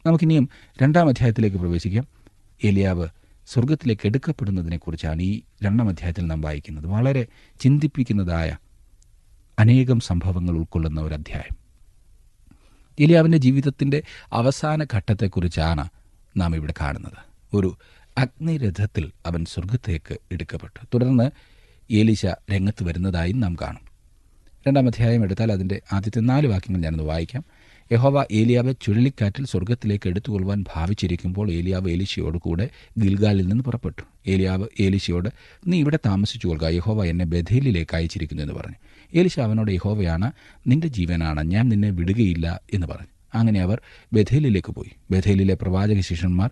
നമുക്കിനിയും 0.05 0.49
രണ്ടാം 0.81 1.07
അധ്യായത്തിലേക്ക് 1.07 1.57
പ്രവേശിക്കാം. 1.57 2.07
ഏലിയാവ് 2.63 3.07
സ്വർഗത്തിലേക്ക് 3.47 4.07
എടുക്കപ്പെടുന്നതിനെക്കുറിച്ചാണ് 4.07 5.21
ഈ 5.21 5.41
രണ്ടാം 5.63 5.89
അധ്യായത്തിൽ 5.89 6.27
നാം 6.27 6.41
വായിക്കുന്നത്. 6.41 6.87
വളരെ 6.87 7.25
ചിന്തിപ്പിക്കുന്നതായ 7.59 8.57
അനേകം 9.59 9.99
സംഭവങ്ങൾ 9.99 10.53
ഉൾക്കൊള്ളുന്ന 10.53 11.01
ഒരു 11.01 11.13
അധ്യായം. 11.13 11.60
ഏലിയാവിന്റെ 13.01 13.37
ജീവിതത്തിന്റെ 13.37 14.03
അവസാന 14.33 14.85
ഘട്ടത്തെക്കുറിച്ചാണ് 14.93 15.89
നാം 16.37 16.55
ഇവിടെ 16.55 16.73
കാണുന്നത്. 16.81 17.31
ഒരു 17.53 17.77
അഗ്നിരഥത്തിൽ 18.17 19.11
അവൻ 19.25 19.45
സ്വർഗത്തേക്ക് 19.45 20.17
എടുക്കപ്പെട്ടു. 20.31 20.85
തുടർന്ന് 20.93 21.31
ഏലിശ 21.91 22.25
രംഗത്ത് 22.25 22.83
വരുന്നതായും 22.83 23.39
നാം 23.39 23.55
കാണും. 23.55 23.91
രണ്ടാം 24.67 24.87
അധ്യായം 24.87 25.23
എടുത്താൽ 25.23 25.51
അതിന്റെ 25.51 25.81
ആദ്യത്തെ 25.93 26.19
നാല് 26.19 26.47
വാക്യങ്ങൾ 26.47 26.81
ഞാനൊന്ന് 26.81 27.03
വായിക്കാം. 27.03 27.45
യഹോവ 27.91 28.25
ഏലിയാവെ 28.31 28.71
ചുഴലിക്കാറ്റിൽ 28.71 29.45
സ്വർഗത്തിലേക്ക് 29.45 30.09
എടുത്തുകൊള്ളുവാൻ 30.09 30.65
ഭാവിച്ചിരിക്കുമ്പോൾ 30.75 31.51
ഏലിയാവ് 31.51 31.91
ഏലിശയോട് 31.91 32.37
കൂടെ 32.37 32.69
ഗിൽഗാലിൽ 32.99 33.47
നിന്ന് 33.47 33.63
പുറപ്പെട്ടു. 33.63 34.01
ഏലിയാവ് 34.27 34.67
ഏലിശയോട് 34.79 35.29
നീ 35.67 35.79
ഇവിടെ 35.79 35.99
താമസിച്ചു 36.05 36.47
കൊള്ളുക 36.47 36.67
യഹോവ 36.67 37.05
എന്നെ 37.05 37.25
ബഥേലിലേക്ക് 37.25 37.95
അയച്ചിരിക്കുന്നു 37.95 38.43
എന്ന് 38.43 38.53
പറഞ്ഞു. 38.53 38.75
ഏലിശ 39.15 39.39
അവനോട് 39.39 39.71
യഹോവയാണ് 39.71 40.31
നിന്റെ 40.67 40.87
ജീവനാണ്. 40.87 41.43
ഞാൻ 41.43 41.69
നിന്നെ 41.69 41.89
വിടുകയില്ല 41.89 42.61
എന്ന് 42.73 42.87
പറഞ്ഞു. 42.87 43.07
അങ്ങനെ 43.35 43.61
അവർ 43.61 43.81
ബഥേലിലേക്ക് 44.13 44.71
പോയി. 44.71 45.13
ബഥേലിലെ 45.13 45.57
പ്രവാചക 45.61 45.99
ശിഷ്യന്മാർ 45.99 46.49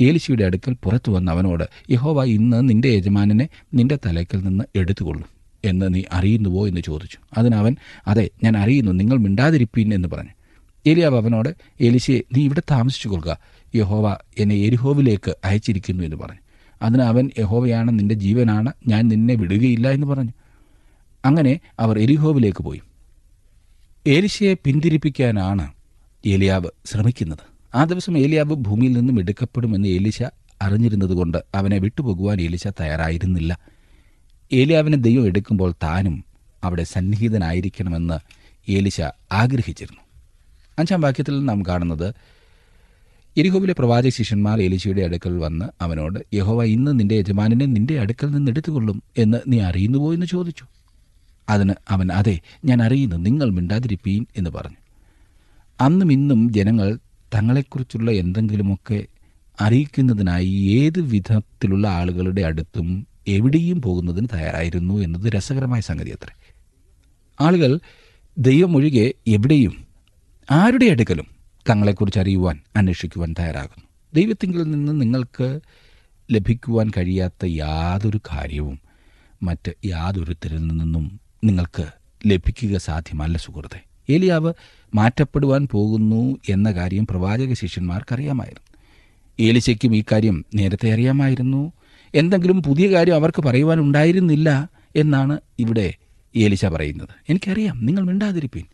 ഏലിശയുടെ 0.00 0.44
അടുക്കൽ 0.44 0.76
പുറത്തു 0.82 1.10
വന്ന 1.10 1.30
അവനോട് 1.30 1.64
യഹോവ 1.90 2.24
ഇന്ന് 2.24 2.68
നിന്റെ 2.68 2.88
യജമാനനെ 2.88 3.48
നിന്റെ 3.74 3.98
തലയ്ക്കൽ 4.06 4.44
നിന്ന് 4.44 4.64
എടുത്തുകൊള്ളും. 4.76 5.26
എന്ന് 5.64 5.94
നീ 5.94 6.02
അറിയുന്നുവോ? 6.12 6.68
എന്ന് 6.68 6.80
ചോദിച്ചു. 6.80 7.18
അതിനവൻ 7.38 7.76
അതെ 8.06 8.30
ഞാൻ 8.44 8.56
അറിയുന്നു. 8.56 8.92
നിങ്ങൾ 8.92 9.16
മിണ്ടാതിരിപ്പീൻ 9.16 9.94
എന്ന് 9.94 10.08
പറഞ്ഞു. 10.08 10.37
ഏലിയാവ് 10.86 11.16
അവനോട് 11.16 11.48
എലിശയെ 11.80 12.20
നീ 12.36 12.44
ഇവിടെ 12.44 12.62
താമസിച്ചു 12.70 13.08
കൊള്ളുക. 13.08 13.38
യഹോവ 13.74 14.16
എന്നെ 14.38 14.54
എരിഹോവിലേക്ക് 14.54 15.34
അയച്ചിരിക്കുന്നു 15.44 16.04
എന്ന് 16.04 16.16
പറഞ്ഞു. 16.16 16.40
അതിന് 16.82 17.02
അവൻ 17.02 17.30
യഹോവയാണ് 17.38 17.98
നിന്റെ 17.98 18.14
ജീവനാണ് 18.14 18.72
ഞാൻ 18.88 19.08
നിന്നെ 19.08 19.34
വിടുകയില്ല 19.34 19.88
എന്ന് 19.88 20.06
പറഞ്ഞു. 20.06 20.30
അങ്ങനെ 21.24 21.60
അവർ 21.80 21.98
എരിഹോവിലേക്ക് 21.98 22.64
പോയി. 22.64 22.82
ഏലിശയെ 24.06 24.54
പിന്തിരിപ്പിക്കാനാണ് 24.54 25.72
ഏലിയാവ് 26.26 26.68
ശ്രമിക്കുന്നത്. 26.84 27.38
ആ 27.74 27.84
ദിവസം 27.84 28.18
ഏലിയാവ് 28.18 28.54
ഭൂമിയിൽ 28.54 28.92
നിന്നും 28.92 29.20
എടുക്കപ്പെടുമെന്ന് 29.20 29.88
ഏലിശ 29.88 30.22
അറിഞ്ഞിരുന്നതുകൊണ്ട് 30.62 31.38
അവനെ 31.54 31.78
വിട്ടുപോകുവാൻ 31.78 32.40
ഏലിശ 32.40 32.66
തയ്യാറായിരുന്നില്ല. 32.66 33.58
ഏലിയാവിനെ 34.52 34.96
ദൈവം 34.96 35.26
എടുക്കുമ്പോൾ 35.26 35.74
താനും 35.82 36.24
അവിടെ 36.64 36.84
സന്നിഹിതനായിരിക്കണമെന്ന് 36.84 38.18
ഏലിശ 38.70 39.00
ആഗ്രഹിച്ചിരുന്നു. 39.32 40.07
അഞ്ചാം 40.78 41.00
വാക്യത്തിൽ 41.00 41.44
നാം 41.44 41.62
കാണുന്നത് 41.68 42.14
എരിഹോവിലെ 43.36 43.74
പ്രവാചക 43.78 44.08
ശിഷ്യന്മാർ 44.08 44.62
എലിശയുടെ 44.62 45.02
അടുക്കൽ 45.02 45.38
വന്ന് 45.38 45.64
അവനോട് 45.80 46.36
യഹോവ 46.36 46.64
ഇന്ന് 46.64 47.00
നിന്റെ 47.00 47.14
യജമാനെ 47.14 47.54
നിന്റെ 47.54 48.00
അടുക്കൽ 48.00 48.30
നിന്ന് 48.30 48.50
എടുത്തുകൊള്ളും 48.50 49.02
എന്ന് 49.18 49.38
നീ 49.48 49.60
അറിയുന്നുവോ 49.60 50.14
എന്ന് 50.14 50.26
ചോദിച്ചു. 50.26 50.64
അതിന് 51.48 51.74
അവൻ 51.90 52.12
അതെ 52.12 52.40
ഞാൻ 52.64 52.82
അറിയുന്നു 52.82 53.16
നിങ്ങൾ 53.16 53.50
മിണ്ടാതിരിപ്പീൻ 53.50 54.26
എന്ന് 54.36 54.50
പറഞ്ഞു. 54.50 54.76
അന്നും 55.80 56.12
ഇന്നും 56.12 56.52
ജനങ്ങൾ 56.52 56.98
തങ്ങളെക്കുറിച്ചുള്ള 57.34 58.10
എന്തെങ്കിലുമൊക്കെ 58.10 59.06
അറിയിക്കുന്നതിനായി 59.60 60.46
ഏത് 60.54 61.00
വിധത്തിലുള്ള 61.00 61.88
ആളുകളുടെ 61.88 62.42
അടുത്തും 62.42 63.06
എവിടെയും 63.28 63.82
പോകുന്നതിന് 63.82 64.28
തയ്യാറായിരുന്നു 64.32 64.94
എന്നത് 64.94 65.32
രസകരമായ 65.32 65.80
സംഗതി 65.80 66.10
അത്രേ 66.10 66.34
ആളുകൾ 67.40 67.80
ദൈവമൊഴികെ 68.38 69.14
എവിടെയും 69.26 69.87
ആരുടെ 70.50 70.86
അടുക്കലും 70.86 71.26
തങ്ങളെക്കുറിച്ച് 71.70 72.18
അറിയുവാൻ 72.18 72.60
അന്വേഷിക്കുവാൻ 72.76 73.34
തയ്യാറാകുന്നു. 73.38 73.84
ദൈവത്തിങ്കിൽ 74.14 74.62
നിന്ന് 74.62 75.00
നിങ്ങൾക്ക് 75.00 75.60
ലഭിക്കുവാൻ 76.30 76.90
കഴിയാത്ത 76.96 77.46
യാതൊരു 77.46 78.20
കാര്യവും 78.32 78.80
മറ്റ് 79.42 79.72
യാതൊരുത്തരിൽ 79.86 80.66
നിന്നും 80.66 81.20
നിങ്ങൾക്ക് 81.44 81.86
ലഭിക്കുക 82.26 82.76
സാധ്യമല്ല 82.76 83.38
സുഹൃത്തെ. 83.38 83.84
ഏലിയാവ് 84.10 84.52
മാറ്റപ്പെടുവാൻ 84.94 85.68
പോകുന്നു 85.70 86.38
എന്ന 86.48 86.72
കാര്യം 86.72 87.06
പ്രവാചക 87.06 87.52
ശിഷ്യന്മാർക്കറിയാമായിരുന്നു. 87.52 88.78
ഏലിശയ്ക്കും 89.40 89.96
ഈ 89.96 90.04
കാര്യം 90.12 90.44
നേരത്തെ 90.54 90.92
അറിയാമായിരുന്നു. 90.92 91.72
എന്തെങ്കിലും 92.14 92.62
പുതിയ 92.62 92.92
കാര്യം 92.92 93.14
അവർക്ക് 93.14 93.42
പറയുവാനുണ്ടായിരുന്നില്ല 93.42 94.68
എന്നാണ് 94.96 95.40
ഇവിടെ 95.58 95.94
ഏലിശ 96.36 96.64
പറയുന്നത്. 96.64 97.08
എനിക്കറിയാം 97.28 97.86
നിങ്ങൾ 97.86 98.04
മിണ്ടാതിരിപ്പീൻ. 98.04 98.64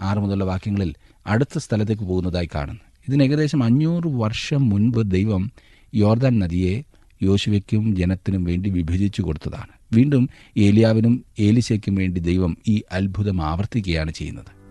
ആറ് 0.00 0.18
മുതലുള്ള 0.18 0.44
വാക്യങ്ങളിൽ 0.44 0.94
അടുത്ത 1.26 1.58
സ്ഥലത്തേക്ക് 1.58 2.02
പോകുന്നതായി 2.02 2.48
കാണുന്നു. 2.54 2.80
ഇതിന് 3.08 3.22
ഏകദേശം 3.22 3.64
അഞ്ഞൂറ് 3.64 4.04
വർഷം 4.06 4.68
മുൻപ് 4.68 5.10
ദൈവം 5.10 5.52
യോർദാൻ 5.94 6.38
നദിയെ 6.38 6.82
യോശുവയ്ക്കും 7.22 7.96
ജനത്തിനും 7.96 8.44
വേണ്ടി 8.44 8.70
വിഭജിച്ചു 8.70 9.22
കൊടുത്തതാണ്. 9.22 9.74
വീണ്ടും 9.92 10.28
ഏലിയാവിനും 10.58 11.24
ഏലിശയ്ക്കും 11.38 11.94
വേണ്ടി 11.94 12.20
ദൈവം 12.20 12.58
ഈ 12.68 12.82
അത്ഭുതം 12.92 13.42
ആവർത്തിക്കുകയാണ് 13.42 14.12
ചെയ്യുന്നത്. 14.12 14.64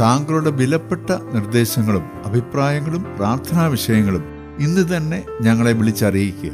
താങ്കളുടെ 0.00 0.50
വിലപ്പെട്ട 0.50 1.10
നിർദ്ദേശങ്ങളും 1.10 2.02
അഭിപ്രായങ്ങളും 2.26 3.04
പ്രാർത്ഥനാ 3.16 3.66
വിഷയങ്ങളും 3.66 4.24
ഇന്ന് 4.60 4.96
തന്നെ 4.96 5.24
ഞങ്ങളെ 5.42 5.72
വിളിച്ചറിയിക്കുക. 5.72 6.50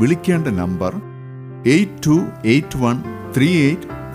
വിളിക്കേണ്ട 0.00 0.48
number 0.48 0.94
eight 1.66 2.06
two 2.06 2.26
eight 2.44 2.78
one 2.78 3.02
three 3.36 3.48
eight 3.48 3.95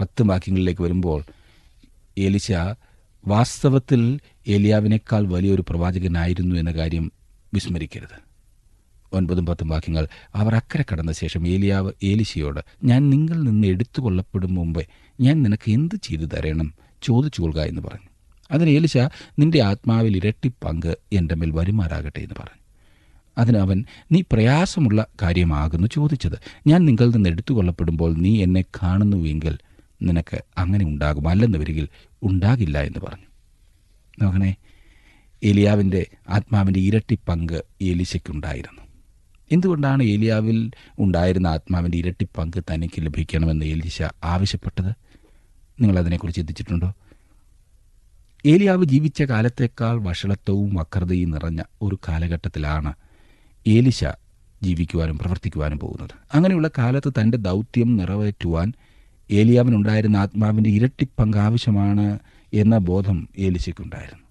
പത്തും 0.00 0.26
വാക്യങ്ങളിലേക്ക് 0.26 0.82
വരുമ്പോൾ 0.82 1.24
ഏലിശ 2.18 2.52
വാസ്തവത്തിൽ 3.26 4.20
ഏലിയാവിനേക്കാൾ 4.48 5.28
വലിയൊരു 5.28 5.64
പ്രവാചകനായിരുന്നു 5.68 6.54
എന്ന 6.54 6.72
കാര്യം 6.72 7.12
വിസ്മരിക്കരുത്. 7.54 8.30
ഒൻപതും 9.12 9.46
പത്തും 9.46 9.68
വാക്യങ്ങൾ 9.68 10.08
അവർ 10.34 10.54
അക്കരെ 10.54 10.84
കടന്ന 10.92 11.12
ശേഷം 11.12 11.48
ഏലിയാവ് 11.48 11.92
ഏലിശയോട് 12.04 12.60
ഞാൻ 12.84 13.10
നിങ്ങളിൽ 13.10 13.40
നിന്ന് 13.40 13.68
എടുത്തു 13.68 14.00
കൊള്ളപ്പെടും 14.00 14.54
മുമ്പേ 14.54 14.86
ഞാൻ 15.20 15.42
നിനക്ക് 15.42 15.70
എന്ത് 15.70 15.94
ചെയ്തു 16.02 16.24
തരണം? 16.24 16.74
ചോദിച്ചു 17.02 17.42
കൊള്ളുക 17.42 17.62
എന്ന് 17.62 17.80
പറഞ്ഞു. 17.80 18.08
അതിന് 18.50 18.70
ഏലിശ 18.70 18.96
നിന്റെ 19.38 19.62
ആത്മാവിൽ 19.62 20.16
ഇരട്ടി 20.16 20.48
പങ്ക് 20.48 20.98
എന്റെ 21.12 21.34
മേൽ 21.34 21.50
വരുമാറാകട്ടെ 21.50 22.20
എന്ന് 22.20 22.34
പറഞ്ഞു. 22.40 22.60
അതിന് 23.38 23.58
അവൻ 23.58 23.84
നീ 24.12 24.22
പ്രയാസമുള്ള 24.32 25.06
കാര്യമാകുന്നു 25.22 25.86
ചോദിച്ചത്. 25.86 26.34
ഞാൻ 26.66 26.84
നിങ്ങളിൽ 26.84 27.10
നിന്ന് 27.10 27.30
എടുത്തു 27.30 27.54
കൊള്ളപ്പെടുമ്പോൾ 27.54 28.14
നീ 28.16 28.42
എന്നെ 28.42 28.64
കാണുന്നുവെങ്കിൽ 28.82 29.58
നിനക്ക് 30.02 30.44
അങ്ങനെ 30.58 30.84
ഉണ്ടാകും 30.84 31.28
അല്ലെന്ന് 31.28 31.58
വരികിൽ 31.58 31.88
ഉണ്ടാകില്ല 32.22 32.82
എന്ന് 32.82 32.98
പറഞ്ഞു. 32.98 33.24
നോക്കണേ 34.22 34.54
ഏലിയാവിന്റെ 35.44 36.06
ആത്മാവിന്റെ 36.28 36.80
ഇരട്ടി 36.80 37.18
പങ്ക് 37.28 37.64
ഏലിശയ്ക്കുണ്ടായിരുന്നു. 37.82 38.82
എന്തുകൊണ്ടാണ് 39.52 40.02
ഏലിയാവിൽ 40.02 40.70
ഉണ്ടായിരുന്ന 40.98 41.46
ആത്മാവിന്റെ 41.46 41.98
ഇരട്ടി 41.98 42.26
പങ്ക് 42.38 42.64
തനിക്ക് 42.72 43.06
ലഭിക്കണമെന്ന് 43.06 43.66
ഏലിശ 43.66 44.02
ആവശ്യപ്പെട്ടത്? 44.24 44.92
നിങ്ങളതിനെക്കുറിച്ച് 45.80 46.38
ചിന്തിച്ചിട്ടുണ്ടോ? 46.38 46.94
ഏലിയാവ് 48.46 48.84
ജീവിച്ച 48.84 49.22
കാലത്തേക്കാൾ 49.22 50.00
വഷളത്വവും 50.00 50.74
വക്രതയും 50.74 51.30
നിറഞ്ഞ 51.30 51.62
ഒരു 51.82 51.98
കാലഘട്ടത്തിലാണ് 52.08 52.92
ഏലിശ 53.66 54.04
ജീവിക്കുവാനും 54.62 55.18
പ്രവർത്തിക്കുവാനും 55.18 55.78
പോകുന്നത്. 55.78 56.10
അങ്ങനെയുള്ള 56.34 56.70
കാലത്ത് 56.78 57.12
തന്റെ 57.20 57.38
ദൗത്യം 57.38 57.96
നിറവേറ്റുവാൻ 57.96 58.72
ഏലിയാവിനുണ്ടായിരുന്ന 59.30 60.16
ആത്മാവിന്റെ 60.16 60.70
ഇരട്ടി 60.70 61.08
പങ്കാവശ്യമാണ് 61.18 62.18
എന്ന 62.54 62.78
ബോധം 62.78 63.28
ഏലിശയ്ക്കുണ്ടായിരുന്നു 63.38 64.24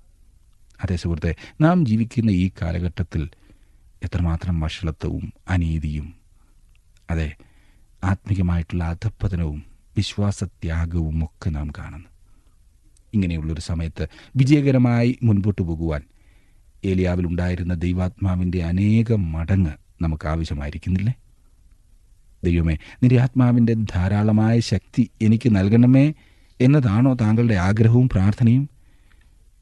അതേ 0.83 0.95
സുഹൃത്തെ 0.95 1.35
നാം 1.61 1.85
ജീവിക്കുന്ന 1.85 2.31
ഈ 2.31 2.51
കാലഘട്ടത്തിൽ 2.61 3.29
എത്രമാത്രം 4.03 4.59
വഷളത്വവും 4.59 5.33
അനീതിയും 5.49 6.13
അതെ 7.09 7.35
ആത്മികമായിട്ടുള്ള 8.03 8.83
അധപ്പതനവും 8.83 9.63
വിശ്വാസത്യാഗവും 9.97 11.23
ഒക്കെ 11.23 11.49
നാം 11.49 11.71
കാണുന്നു. 11.77 12.09
ഇങ്ങനെയുള്ളൊരു 13.13 13.61
സമയത്ത് 13.61 14.09
വിജയകരമായി 14.35 15.19
മുൻപോട്ട് 15.23 15.61
പോകുവാൻ 15.61 16.01
ഏലിയാവിലുണ്ടായിരുന്ന 16.85 17.73
ദൈവാത്മാവിന്റെ 17.73 18.63
അനേകം 18.63 19.31
മടങ്ങ് 19.31 19.71
നമുക്ക് 20.01 20.27
ആവശ്യമായിരിക്കുന്നില്ലേ? 20.27 21.13
ദൈവമേ 22.43 22.73
നിന്റെ 22.73 23.19
ആത്മാവിന്റെ 23.19 23.73
ധാരാളമായ 23.73 24.59
ശക്തി 24.59 25.09
എനിക്ക് 25.21 25.55
നൽകണമേ 25.55 26.13
എന്നതാണോ 26.61 27.13
താങ്കളുടെ 27.13 27.53
ആഗ്രഹവും 27.53 28.09
പ്രാർത്ഥനയും? 28.09 28.69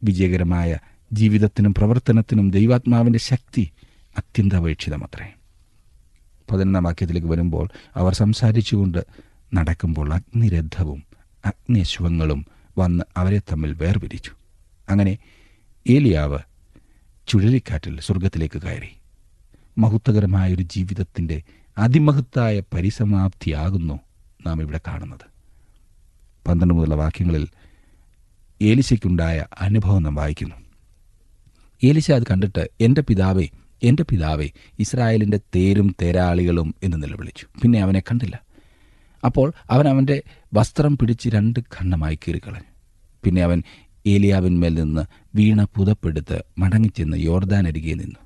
വിജയകരമായ 0.04 0.78
ജീവിതത്തിനും 1.14 1.74
പ്രവർത്തനത്തിനും 1.74 2.52
ദൈവാത്മാവിന്റെ 2.52 3.20
ശക്തി 3.20 3.72
അത്യന്താപേക്ഷിതമത്രേ. 4.18 5.34
പതിനൊന്നാം 6.52 6.84
വാക്യത്തിലേക്ക് 6.84 7.28
വരുമ്പോൾ 7.28 7.70
അവർ 7.96 8.14
സംസാരിച്ചുകൊണ്ട് 8.14 9.06
നടക്കുമ്പോൾ 9.54 10.14
അഗ്നിരഥവും 10.14 11.04
അഗ്നിശ്വങ്ങളും 11.46 12.46
വന്ന് 12.78 13.04
അവരെ 13.18 13.40
തമ്മിൽ 13.40 13.74
വേർപിരിച്ചു. 13.74 14.32
അങ്ങനെ 14.90 15.18
ഏലിയാവ് 15.90 16.40
ചുഴലിക്കാറ്റിൽ 17.28 18.00
സ്വർഗത്തിലേക്ക് 18.00 18.62
കയറി. 18.62 18.90
മഹത്വകരമായൊരു 19.78 20.62
ജീവിതത്തിന്റെ 20.62 21.44
അതിമഹത്തായ 21.78 22.62
പരിസമാപ്തിയാകുന്നു 22.74 24.00
നാം 24.46 24.62
ഇവിടെ 24.62 24.80
കാണുന്നത്. 24.88 25.38
പന്ത്രണ്ട് 26.48 26.74
മുതലുള്ള 26.74 26.96
വാക്യങ്ങളിൽ 26.96 27.48
ഏലിശയ്ക്കുണ്ടായ 28.62 29.46
അനുഭവം 29.60 30.04
നാം 30.04 30.16
വായിക്കുന്നു. 30.16 30.56
ഏലിശ 31.84 32.12
അത് 32.12 32.24
കണ്ടിട്ട് 32.32 32.70
എന്റെ 32.82 33.02
പിതാവേ 33.02 33.48
എന്റെ 33.84 34.04
പിതാവേ 34.04 34.50
ഇസ്രായേലിന്റെ 34.80 35.38
തേരും 35.38 35.96
തേരാളികളും 36.02 36.76
എന്ന് 36.84 37.04
നിലവിളിച്ചു. 37.04 37.48
പിന്നെ 37.62 37.80
അവനെ 37.80 38.00
കണ്ടില്ല. 38.00 38.42
അപ്പോൾ 39.26 39.54
അവൻ 39.70 39.88
അവന്റെ 39.88 40.24
വസ്ത്രം 40.54 40.98
പിടിച്ച് 40.98 41.30
രണ്ട് 41.30 41.60
ഖണ്ഡമായി 41.60 42.16
കീറിക്കളഞ്ഞു. 42.16 42.72
പിന്നെ 43.24 43.44
അവൻ 43.44 43.64
ഏലിയാവിന്മേൽ 44.08 44.74
നിന്ന് 44.74 45.02
വീണ 45.36 45.64
പുതപ്പെടുത്ത് 45.64 46.44
മടങ്ങിച്ചെന്ന് 46.58 47.18
യോർദാനരികെ 47.18 47.94
നിന്നു. 47.94 48.20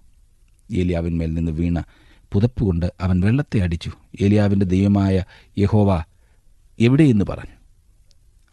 ഏലിയാവിന്മേൽ 0.72 1.34
നിന്ന് 1.34 1.51
വീണ 1.51 1.84
പുതപ്പ് 2.31 2.63
കൊണ്ട് 2.63 2.93
അവൻ 3.01 3.19
വെള്ളത്തെ 3.19 3.59
അടിച്ചു. 3.59 3.91
ഏലിയാവിന്റെ 4.21 4.65
ദൈവമായ 4.65 5.23
യഹോവ 5.57 6.03
എവിടെയെന്ന് 6.79 7.25
പറഞ്ഞു. 7.25 7.55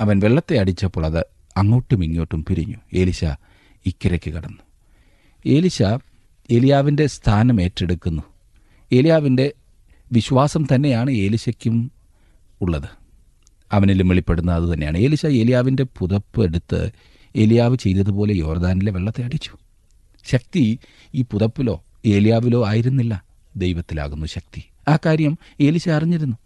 അവൻ 0.00 0.18
വെള്ളത്തെ 0.18 0.58
അടിച്ചപ്പോൾ 0.58 1.06
അത് 1.06 1.26
അങ്ങോട്ടും 1.56 2.04
ഇങ്ങോട്ടും 2.04 2.44
പിരിഞ്ഞു. 2.44 2.76
ഏലിശ 2.94 3.24
ഇക്കരയ്ക്ക് 3.86 4.30
കടന്നു. 4.30 4.58
ഏലിശ 5.46 5.82
ഏലിയാവിന്റെ 6.50 7.06
സ്ഥാനം 7.06 7.62
ഏറ്റെടുക്കുന്നു. 7.62 8.22
ഏലിയാവിന്റെ 8.92 9.52
വിശ്വാസം 10.12 10.66
തന്നെയാണ് 10.74 11.10
ഏലിശയ്ക്കും 11.10 11.92
ഉള്ളത്. 12.60 12.88
അവനിലും 13.72 14.08
വെളിപ്പെടുന്ന 14.08 14.52
അത് 14.52 14.72
തന്നെയാണ്. 14.72 14.98
ഏലിശ 14.98 15.26
ഏലിയാവിന്റെ 15.26 15.86
പുതപ്പ് 15.98 16.44
എടുത്ത് 16.44 16.90
ഏലിയാവ് 17.36 17.76
ചെയ്തതുപോലെ 17.76 18.34
യോർദാനിലെ 18.34 18.92
വെള്ളത്തെ 18.92 19.24
അടിച്ചു. 19.24 19.50
ശക്തി 20.24 20.78
ഈ 21.14 21.22
പുതപ്പിലോ 21.22 21.84
ഏലിയാവിലോ 22.06 22.66
ആയിരുന്നില്ല. 22.66 23.27
ദൈവത്തിലാകുന്നു 23.58 24.26
ശക്തി. 24.26 24.64
ആ 24.88 24.98
കാര്യം 25.06 25.38
ഏലിശ 25.60 25.88
അറിഞ്ഞിരുന്നു. 25.88 26.36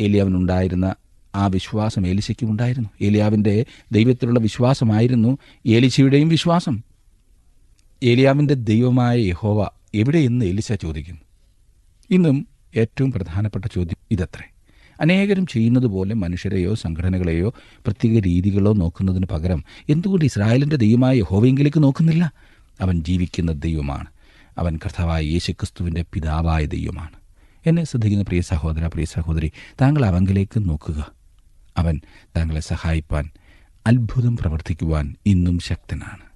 ഏലിയാവിനുണ്ടായിരുന്ന 0.00 0.94
ആ 1.34 1.46
വിശ്വാസം 1.46 2.06
ഏലിശയ്ക്കും 2.06 2.50
ഉണ്ടായിരുന്നു. 2.50 2.88
ഏലിയാവിന്റെ 3.02 3.64
ദൈവത്തിലുള്ള 3.92 4.40
വിശ്വാസമായിരുന്നു 4.40 5.38
ഏലിശയുടെയും 5.66 6.28
വിശ്വാസം. 6.28 6.82
ഏലിയാവിന്റെ 8.02 8.54
ദൈവമായ 8.54 9.18
യഹോവ 9.18 9.68
എവിടെയെന്ന് 9.94 10.44
ഏലിശ 10.44 10.72
ചോദിക്കുന്നു. 10.72 11.20
ഇന്നും 12.10 12.46
ഏറ്റവും 12.76 13.12
പ്രധാനപ്പെട്ട 13.12 13.64
ചോദ്യം 13.64 13.96
ഇതത്രേ. 14.10 14.52
അനേകരും 15.00 15.46
ചെയ്യുന്നത് 15.46 15.86
പോലെ 15.86 16.14
മനുഷ്യരെയോ 16.14 16.74
സംഘടനകളെയോ 16.74 17.54
പ്രത്യേക 17.58 18.22
രീതികളോ 18.22 18.72
നോക്കുന്നതിന് 18.72 19.26
പകരം 19.26 19.64
എന്തുകൊണ്ട് 19.88 20.24
ഇസ്രായേലിന്റെ 20.24 20.76
ദൈവമായ 20.76 21.18
യഹോവയെങ്കിലേക്ക് 21.18 21.82
നോക്കുന്നില്ല? 21.82 22.32
അവൻ 22.80 23.02
ജീവിക്കുന്ന 23.02 23.52
ദൈവമാണ്. 23.52 24.06
അവൻ 24.58 24.76
കർത്താവായ 24.76 25.22
യേശുക്രിസ്തുവിന്റെ 25.22 26.04
പിതാവായ 26.12 26.64
ദൈവമാണ്. 26.64 27.22
എന്നെ 27.66 27.84
ശ്രദ്ധിക്കുന്ന 27.84 28.24
പ്രിയ 28.24 28.40
സഹോദര 28.40 28.86
പ്രിയ 28.86 29.04
സഹോദരി 29.04 29.52
താങ്കൾ 29.80 30.06
അവങ്കിലേക്ക് 30.06 30.68
നോക്കുക. 30.68 31.12
അവൻ 31.76 32.00
താങ്കളെ 32.36 32.60
സഹായിപ്പാൻ 32.60 33.30
അത്ഭുതം 33.86 34.36
പ്രവർത്തിക്കുവാൻ 34.36 35.14
ഇന്നും 35.26 35.58
ശക്തനാണ്. 35.58 36.32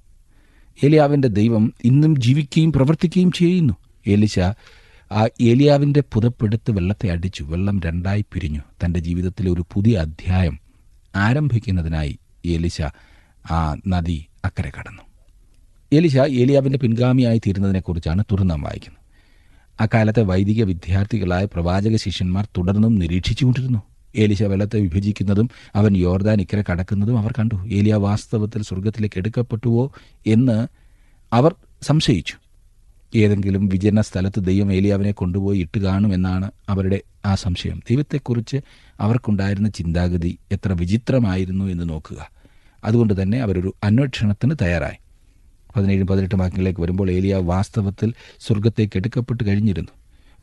ഏലിയാവിന്റെ 0.84 1.28
ദൈവം 1.28 1.72
ഇന്നും 1.84 2.20
ജീവിക്കുകയും 2.20 2.72
പ്രവർത്തിക്കുകയും 2.72 3.32
ചെയ്യുന്നു. 3.32 3.74
ഏലിശ 4.06 4.38
ആ 5.12 5.28
ഏലിയാവിന്റെ 5.40 6.00
പുതപ്പെടുത്ത് 6.00 6.70
വെള്ളത്തെ 6.70 7.10
അടിച്ചു 7.10 7.44
വെള്ളം 7.44 7.80
രണ്ടായി 7.80 8.24
പിരിഞ്ഞു. 8.32 8.60
തന്റെ 8.84 9.00
ജീവിതത്തിലെ 9.00 9.50
ഒരു 9.50 9.64
പുതിയ 9.74 9.96
അധ്യായം 9.96 10.60
ആരംഭിക്കുന്നതിനായി 11.16 12.18
ഏലിശ 12.46 12.82
ആ 13.50 13.76
നദി 13.88 14.26
അക്കരെ 14.44 14.72
കടന്നു. 14.78 15.02
ഏലിശ 15.92 16.16
ഏലിയാവിന്റെ 16.16 16.78
പിൻഗാമിയായി 16.78 17.38
തീരുന്നതിനെക്കുറിച്ചാണ് 17.38 18.24
തുറന്നാം 18.32 18.62
വായിക്കുന്നത്. 18.62 19.06
അക്കാലത്തെ 19.82 20.22
വൈദിക 20.22 20.64
വിദ്യാർത്ഥികളായ 20.64 21.44
പ്രവാചക 21.44 21.96
ശിഷ്യന്മാർ 21.96 22.44
തുടർന്നും 22.44 22.94
നിരീക്ഷിച്ചുകൊണ്ടിരുന്നു. 22.94 23.82
ഏലിശ 24.16 24.42
വെള്ളത്തെ 24.42 24.80
വിഭജിക്കുന്നതും 24.80 25.50
അവൻ 25.74 25.96
യോർദാൻ 25.96 26.40
ഇക്കരെ 26.40 26.64
കടക്കുന്നതും 26.70 27.18
അവർ 27.18 27.32
കണ്ടു. 27.38 27.68
ഏലിയ 27.68 27.94
വാസ്തവത്തിൽ 27.94 28.62
സ്വർഗത്തിലേക്ക് 28.62 29.18
എടുക്കപ്പെട്ടുവോ 29.18 29.92
എന്ന് 30.26 30.66
അവർ 31.32 31.54
സംശയിച്ചു. 31.82 32.34
ഏതെങ്കിലും 33.14 33.68
വിജയന 33.68 34.00
സ്ഥലത്ത് 34.00 34.44
ദൈവം 34.44 34.72
ഏലിയാവിനെ 34.72 35.12
കൊണ്ടുപോയി 35.12 35.58
ഇട്ട് 35.58 35.78
കാണുമെന്നാണ് 35.78 36.50
അവരുടെ 36.68 37.00
ആ 37.26 37.34
സംശയം. 37.34 37.82
ദൈവത്തെക്കുറിച്ച് 37.90 38.56
അവർക്കുണ്ടായിരുന്ന 39.00 39.68
ചിന്താഗതി 39.68 40.38
എത്ര 40.52 40.72
വിചിത്രമായിരുന്നു 40.72 41.64
എന്ന് 41.64 41.88
നോക്കുക. 41.88 42.30
അതുകൊണ്ട് 42.84 43.22
തന്നെ 43.22 43.38
അവരൊരു 43.38 43.74
അന്വേഷണത്തിന് 43.84 44.54
തയ്യാറായി. 44.62 45.05
പതിനേഴും 45.76 46.06
പതിനെട്ടും 46.06 46.38
വാക്യങ്ങളിലേക്ക് 46.38 46.80
വരുമ്പോൾ 46.80 47.10
ഏലിയ 47.10 47.34
വാസ്തവത്തിൽ 47.34 48.12
സ്വർഗത്തേക്ക് 48.40 48.96
എടുക്കപ്പെട്ട് 48.96 49.46
കഴിഞ്ഞിരുന്നു. 49.46 49.92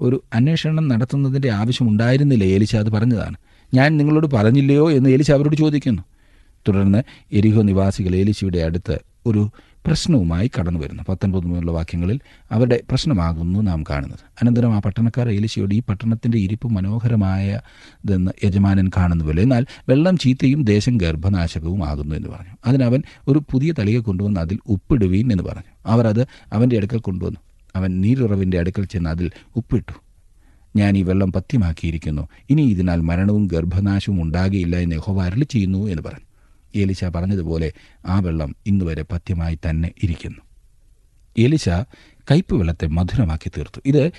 ഒരു 0.02 0.24
അന്വേഷണം 0.34 0.88
നടത്തുന്നതിന്റെ 0.88 1.50
ആവശ്യമുണ്ടായിരുന്നില്ല 1.50 2.43
ഏലിശ 2.43 2.76
അത് 2.76 2.89
പറഞ്ഞതാണ്. 2.89 3.36
ഞാൻ 3.74 3.98
നിങ്ങളോട് 3.98 4.28
പറഞ്ഞില്ലയോ 4.28 4.91
എന്ന് 4.91 5.10
ഏലിശ 5.10 5.32
അവരോട് 5.32 5.56
ചോദിക്കുന്നു. 5.56 6.02
തുടർന്ന് 6.67 7.04
എരിഹോ 7.32 7.62
നിവാസികൾ 7.62 8.15
ഏലിശയുടെ 8.15 8.60
അടുത്ത് 8.60 9.00
ഒരു 9.25 9.51
പ്രശ്നവുമായി 9.86 10.51
കടന്നു 10.59 10.79
വരുന്നു. 10.79 11.03
പത്തൊൻപത് 11.09 11.47
മുതലുള്ള 11.47 11.71
വാക്യങ്ങളിൽ 11.71 12.19
അവരുടെ 12.51 12.79
പ്രശ്നമാകുന്നു 12.89 13.59
നാം 13.59 13.83
കാണുന്നത്. 13.83 14.19
അനന്തരം 14.41 14.75
ആ 14.75 14.79
പട്ടണക്കാർ 14.79 15.29
ഏലിശയോട് 15.29 15.75
ഈ 15.75 15.79
പട്ടണത്തിന്റെ 15.79 16.38
ഇരിപ്പ് 16.38 16.67
മനോഹരമായതെന്ന് 16.67 18.31
യജമാനൻ 18.45 18.91
കാണുന്നുവല്ലോ 18.97 19.43
എന്നാൽ 19.43 19.65
വെള്ളം 19.89 20.17
ചീത്തയും 20.17 20.63
ദേശം 20.63 20.97
ഗർഭനാശകവും 20.97 21.89
ആകുന്നു 21.89 22.15
എന്ന് 22.15 22.29
പറഞ്ഞു. 22.29 22.53
അതിനവൻ 22.65 23.03
ഒരു 23.27 23.41
പുതിയ 23.51 23.73
തളിക 23.79 23.99
കൊണ്ടുവന്ന് 23.99 24.39
അതിൽ 24.39 24.59
ഉപ്പിടുവീൻ 24.67 25.31
എന്ന് 25.31 25.43
പറഞ്ഞു. 25.43 25.63
അവർ 25.86 26.07
അത് 26.07 26.21
അവന്റെ 26.53 26.77
അടുക്കൽ 26.77 26.97
കൊണ്ടുവന്നു. 26.97 27.39
അവൻ 27.75 28.01
നീരുറവിന്റെ 28.01 28.59
അടുക്കൽ 28.59 28.86
ചെന്ന് 28.86 29.09
അതിൽ 29.09 29.31
ഉപ്പിട്ടു. 29.55 29.93
ഞാൻ 30.75 30.97
ഈ 30.97 31.01
വെള്ളം 31.01 31.31
പത്യമാക്കിയിരിക്കുന്നു. 31.31 32.27
ഇനി 32.49 32.62
ഇതിനാൽ 32.62 33.01
മരണവും 33.01 33.47
ഗർഭനാശവും 33.47 34.21
ഉണ്ടാകുകയില്ല 34.21 34.75
എന്ന് 34.75 34.95
യഹോവ 34.95 35.23
അരളി 35.23 35.43
ചെയ്യുന്നു 35.43 35.88
എന്ന് 35.88 36.03
പറഞ്ഞു. 36.03 36.33
ഏലിശ 36.75 37.05
പറഞ്ഞതുപോലെ 37.05 37.73
ആ 38.05 38.19
വെള്ളം 38.19 38.55
ഇന്നുവരെ 38.65 39.01
പഥ്യമായി 39.01 39.59
തന്നെ 39.69 39.91
ഇരിക്കുന്നു. 40.03 40.38
ഏലിശ 41.39 41.69
കയ്പ് 42.31 42.55
വെള്ളത്തെ 42.55 42.88
മധുരമാക്കി 42.88 43.49
തീർത്തു. 43.49 43.81
ഇത് 43.86 44.12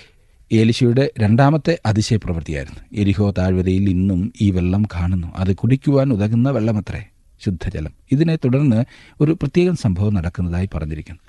ഏലിശയുടെ 0.51 1.11
രണ്ടാമത്തെ 1.19 1.79
അതിശയ 1.85 2.15
പ്രവൃത്തിയായിരുന്നു 2.15 2.79
എരിഹോ 2.93 3.31
താഴ്വരയിൽ 3.31 3.89
ഇന്നും 3.89 4.33
ഈ 4.41 4.51
വെള്ളം 4.51 4.83
കാണുന്നു. 4.83 5.27
അത് 5.35 5.55
കുടിക്കുവാൻ 5.55 6.13
ഉതകുന്ന 6.13 6.49
വെള്ളമത്രേ 6.49 7.05
ശുദ്ധജലം. 7.45 7.91
ഇതിനെ 8.11 8.35
തുടർന്ന് 8.35 8.85
ഒരു 9.21 9.31
പ്രത്യേകം 9.31 9.75
സംഭവം 9.75 10.13
നടക്കുന്നതായി 10.13 10.69
പറഞ്ഞിരിക്കുന്നു. 10.73 11.21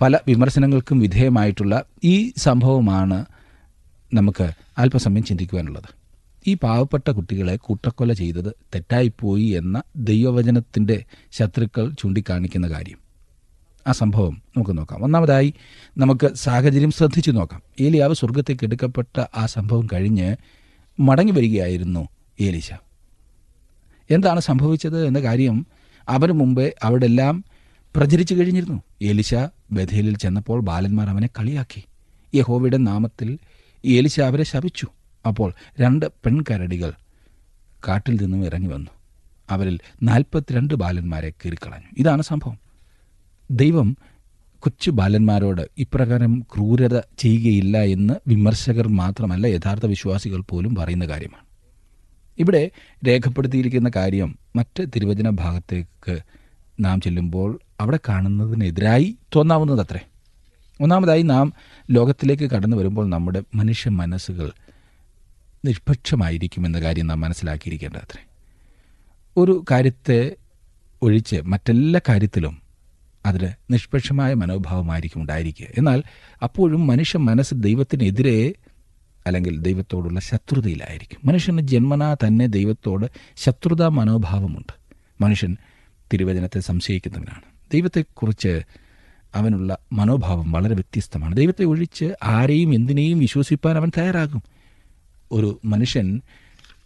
പല 0.00 0.18
വിമർശനങ്ങൾക്കും 0.28 1.00
വിധേയമായിട്ടുള്ള 1.00 1.84
ഈ 2.04 2.32
സംഭവമാണ് 2.36 3.24
നമുക്ക് 4.14 4.50
അല്പസമയം 4.78 5.24
ചിന്തിക്കുവാനുള്ളത്. 5.24 6.01
ഈ 6.46 6.54
പാവപ്പെട്ട 6.54 7.10
കുട്ടികളെ 7.10 7.56
കൂട്ടക്കൊല 7.56 8.12
ചെയ്തത് 8.12 8.52
തെറ്റായിപ്പോയി 8.74 9.44
എന്ന 9.44 9.82
ദൈവവചനത്തിന്റെ 9.96 11.04
ശത്രുക്കൾ 11.32 11.92
ചൂണ്ടിക്കാണിക്കുന്ന 11.98 12.68
കാര്യം. 12.68 12.98
ആ 13.86 13.92
സംഭവം 13.92 14.42
നമുക്ക് 14.56 14.78
നോക്കാം. 14.78 15.04
ഒന്നാമതായി 15.04 15.54
നമുക്ക് 15.98 16.34
സാഹചര്യം 16.34 16.90
ശ്രദ്ധിച്ചു 16.90 17.30
നോക്കാം. 17.30 17.62
ഏലിയാവ് 17.80 18.14
സ്വർഗത്തേക്ക് 18.14 18.64
എടുക്കപ്പെട്ട 18.64 19.24
ആ 19.36 19.46
സംഭവം 19.46 19.88
കഴിഞ്ഞ് 19.92 20.36
മടങ്ങി 21.00 21.32
വരികയായിരുന്നു 21.32 22.08
ഏലിശ. 22.40 22.72
എന്താണ് 24.10 24.40
സംഭവിച്ചത് 24.40 25.06
എന്ന 25.06 25.18
കാര്യം 25.18 25.66
അവന് 26.08 26.32
മുമ്പേ 26.32 26.72
അവിടെ 26.82 27.06
എല്ലാം 27.06 27.44
പ്രചരിച്ചു 27.96 28.34
കഴിഞ്ഞിരുന്നു. 28.34 28.82
ഏലിശ 29.02 29.34
ബഥേലിൽ 29.72 30.16
ചെന്നപ്പോൾ 30.16 30.60
ബാലന്മാർ 30.60 31.08
അവനെ 31.08 31.28
കളിയാക്കി. 31.38 31.84
യഹോവയുടെ 32.34 32.76
നാമത്തിൽ 32.76 33.38
ഏലിശ 33.86 34.20
അവരെ 34.20 34.44
ശപിച്ചു. 34.44 34.88
അപ്പോൾ 35.26 35.54
രണ്ട് 35.80 36.06
പെൺകരടികൾ 36.06 36.92
കാട്ടിൽ 37.88 38.22
നിന്നും 38.22 38.44
ഇറങ്ങി 38.44 38.66
വന്നു. 38.66 38.90
അവരിൽ 39.50 39.78
നാൽപ്പത്തിരണ്ട് 40.02 40.74
ബാലന്മാരെ 40.74 41.30
കീറിക്കളഞ്ഞു. 41.30 41.88
ഇതാണ് 41.98 42.22
സംഭവം. 42.22 42.58
ദൈവം 43.50 43.96
കൊച്ചു 44.60 44.90
ബാലന്മാരോട് 44.90 45.68
ഇപ്രകാരം 45.78 46.46
ക്രൂരത 46.54 46.98
ചെയ്യുകയില്ല 46.98 47.78
എന്ന് 47.78 48.14
വിമർശകർ 48.28 48.88
മാത്രമല്ല 48.88 49.46
യഥാർത്ഥ 49.46 49.86
വിശ്വാസികൾ 49.86 50.40
പോലും 50.40 50.74
പറയുന്ന 50.74 51.06
കാര്യമാണ്. 51.06 51.44
ഇവിടെ 52.38 52.70
രേഖപ്പെടുത്തിയിരിക്കുന്ന 53.06 53.90
കാര്യം 53.96 54.38
മറ്റ് 54.56 54.86
തിരുവചന 54.96 55.30
ഭാഗത്തേക്ക് 55.30 56.18
നാം 56.80 57.00
ചെല്ലുമ്പോൾ 57.00 57.60
അവിടെ 57.80 57.98
കാണുന്നതിനെതിരായി 58.08 59.16
തോന്നാവുന്നതത്രേ. 59.36 60.00
ഒന്നാമതായി 60.80 61.22
നാം 61.22 61.52
ലോകത്തിലേക്ക് 61.90 62.50
കടന്നു 62.50 62.76
വരുമ്പോൾ 62.76 63.08
നമ്മുടെ 63.08 63.42
മനുഷ്യ 63.54 63.90
മനസ്സുകൾ 63.90 64.52
നിഷ്പക്ഷമായിരിക്കുമെന്ന 65.64 66.80
കാര്യം 66.80 67.06
നാം 67.06 67.20
മനസ്സിലാക്കിയിരിക്കേണ്ടതത്രേ. 67.20 68.24
ഒരു 69.36 69.64
കാര്യത്തെ 69.70 70.36
ഒഴിച്ച് 71.02 71.36
മറ്റെല്ലാ 71.42 72.00
കാര്യത്തിലും 72.08 72.62
അതിൽ 73.26 73.50
നിഷ്പക്ഷമായ 73.70 74.34
മനോഭാവമായിരിക്കും 74.34 75.20
ഉണ്ടായിരിക്കുക. 75.20 75.66
എന്നാൽ 75.78 76.02
അപ്പോഴും 76.42 76.86
മനുഷ്യ 76.86 77.18
മനസ്സ് 77.18 77.54
ദൈവത്തിനെതിരെ 77.54 78.54
അല്ലെങ്കിൽ 79.26 79.58
ദൈവത്തോടുള്ള 79.58 80.20
ശത്രുതയിലായിരിക്കും. 80.20 81.20
മനുഷ്യന് 81.24 81.60
ജന്മനാ 81.60 82.14
തന്നെ 82.14 82.46
ദൈവത്തോട് 82.46 83.06
ശത്രുതാ 83.36 83.88
മനോഭാവമുണ്ട്. 83.88 84.72
മനുഷ്യൻ 85.20 85.56
തിരുവചനത്തെ 86.12 86.60
സംശയിക്കുന്നവനാണ്. 86.60 87.42
ദൈവത്തെക്കുറിച്ച് 87.72 88.62
അവനുള്ള 89.34 89.78
മനോഭാവം 89.92 90.52
വളരെ 90.52 90.74
വ്യത്യസ്തമാണ്. 90.74 91.36
ദൈവത്തെ 91.36 91.64
ഒഴിച്ച് 91.64 92.12
ആരെയും 92.22 92.74
എന്തിനേയും 92.74 93.18
വിശ്വസിപ്പാൻ 93.18 93.76
അവൻ 93.76 93.90
തയ്യാറാകും. 93.98 94.42
ഒരു 95.32 95.60
മനുഷ്യൻ 95.64 96.20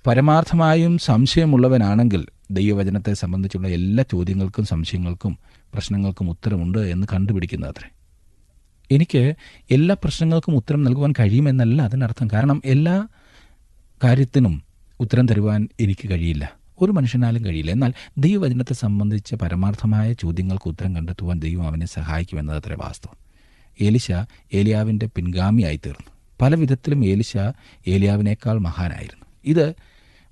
പരമാർത്ഥമായും 0.07 0.99
സംശയമുള്ളവനാണെങ്കിൽ 0.99 2.27
ദൈവവചനത്തെ 2.51 3.15
സംബന്ധിച്ചുള്ള 3.15 3.69
എല്ലാ 3.69 4.05
ചോദ്യങ്ങൾക്കും 4.13 4.65
സംശയങ്ങൾക്കും 4.65 5.39
പ്രശ്നങ്ങൾക്കും 5.75 6.31
ഉത്തരമുണ്ട് 6.31 6.79
എന്ന് 6.79 7.07
കണ്ടുപിടിക്കുന്നത് 7.13 7.71
അത്രേ. 7.71 7.91
എനിക്ക് 8.91 9.35
എല്ലാ 9.71 9.97
പ്രശ്നങ്ങൾക്കും 10.05 10.57
ഉത്തരം 10.57 10.83
നൽകുവാൻ 10.83 11.13
കഴിയുമെന്നല്ല 11.21 11.83
അതിനർത്ഥം. 11.83 12.29
കാരണം 12.33 12.63
എല്ലാ 12.65 13.09
കാര്യത്തിനും 14.05 14.63
ഉത്തരം 15.01 15.27
തരുവാൻ 15.27 15.69
എനിക്ക് 15.81 16.11
കഴിയില്ല. 16.11 16.53
ഒരു 16.81 16.93
മനുഷ്യനാലും 16.93 17.45
കഴിയില്ല. 17.45 17.71
എന്നാൽ 17.71 17.93
ദൈവവചനത്തെ 18.19 18.75
സംബന്ധിച്ച 18.75 19.35
പരമാർത്ഥമായ 19.35 20.13
ചോദ്യങ്ങൾക്ക് 20.13 20.69
ഉത്തരം 20.69 20.97
കണ്ടെത്തുവാൻ 20.97 21.41
ദൈവം 21.41 21.67
അവനെ 21.67 21.87
സഹായിക്കുമെന്നത് 21.87 22.57
അത്ര 22.57 22.73
വാസ്തവം. 22.73 23.17
ഏലിശ 23.81 24.13
ഏലിയാവിന്റെ 24.55 25.09
പിൻഗാമിയായി 25.17 25.77
തീർന്നു 25.77 26.16
പല 26.41 26.55
വിധത്തിലും 26.55 27.07
ഏലിശ 27.07 27.37
ഏലിയാവിനേക്കാൾ 27.89 28.59
മഹാനായിരുന്നു. 28.59 29.27
ഇത് 29.45 29.75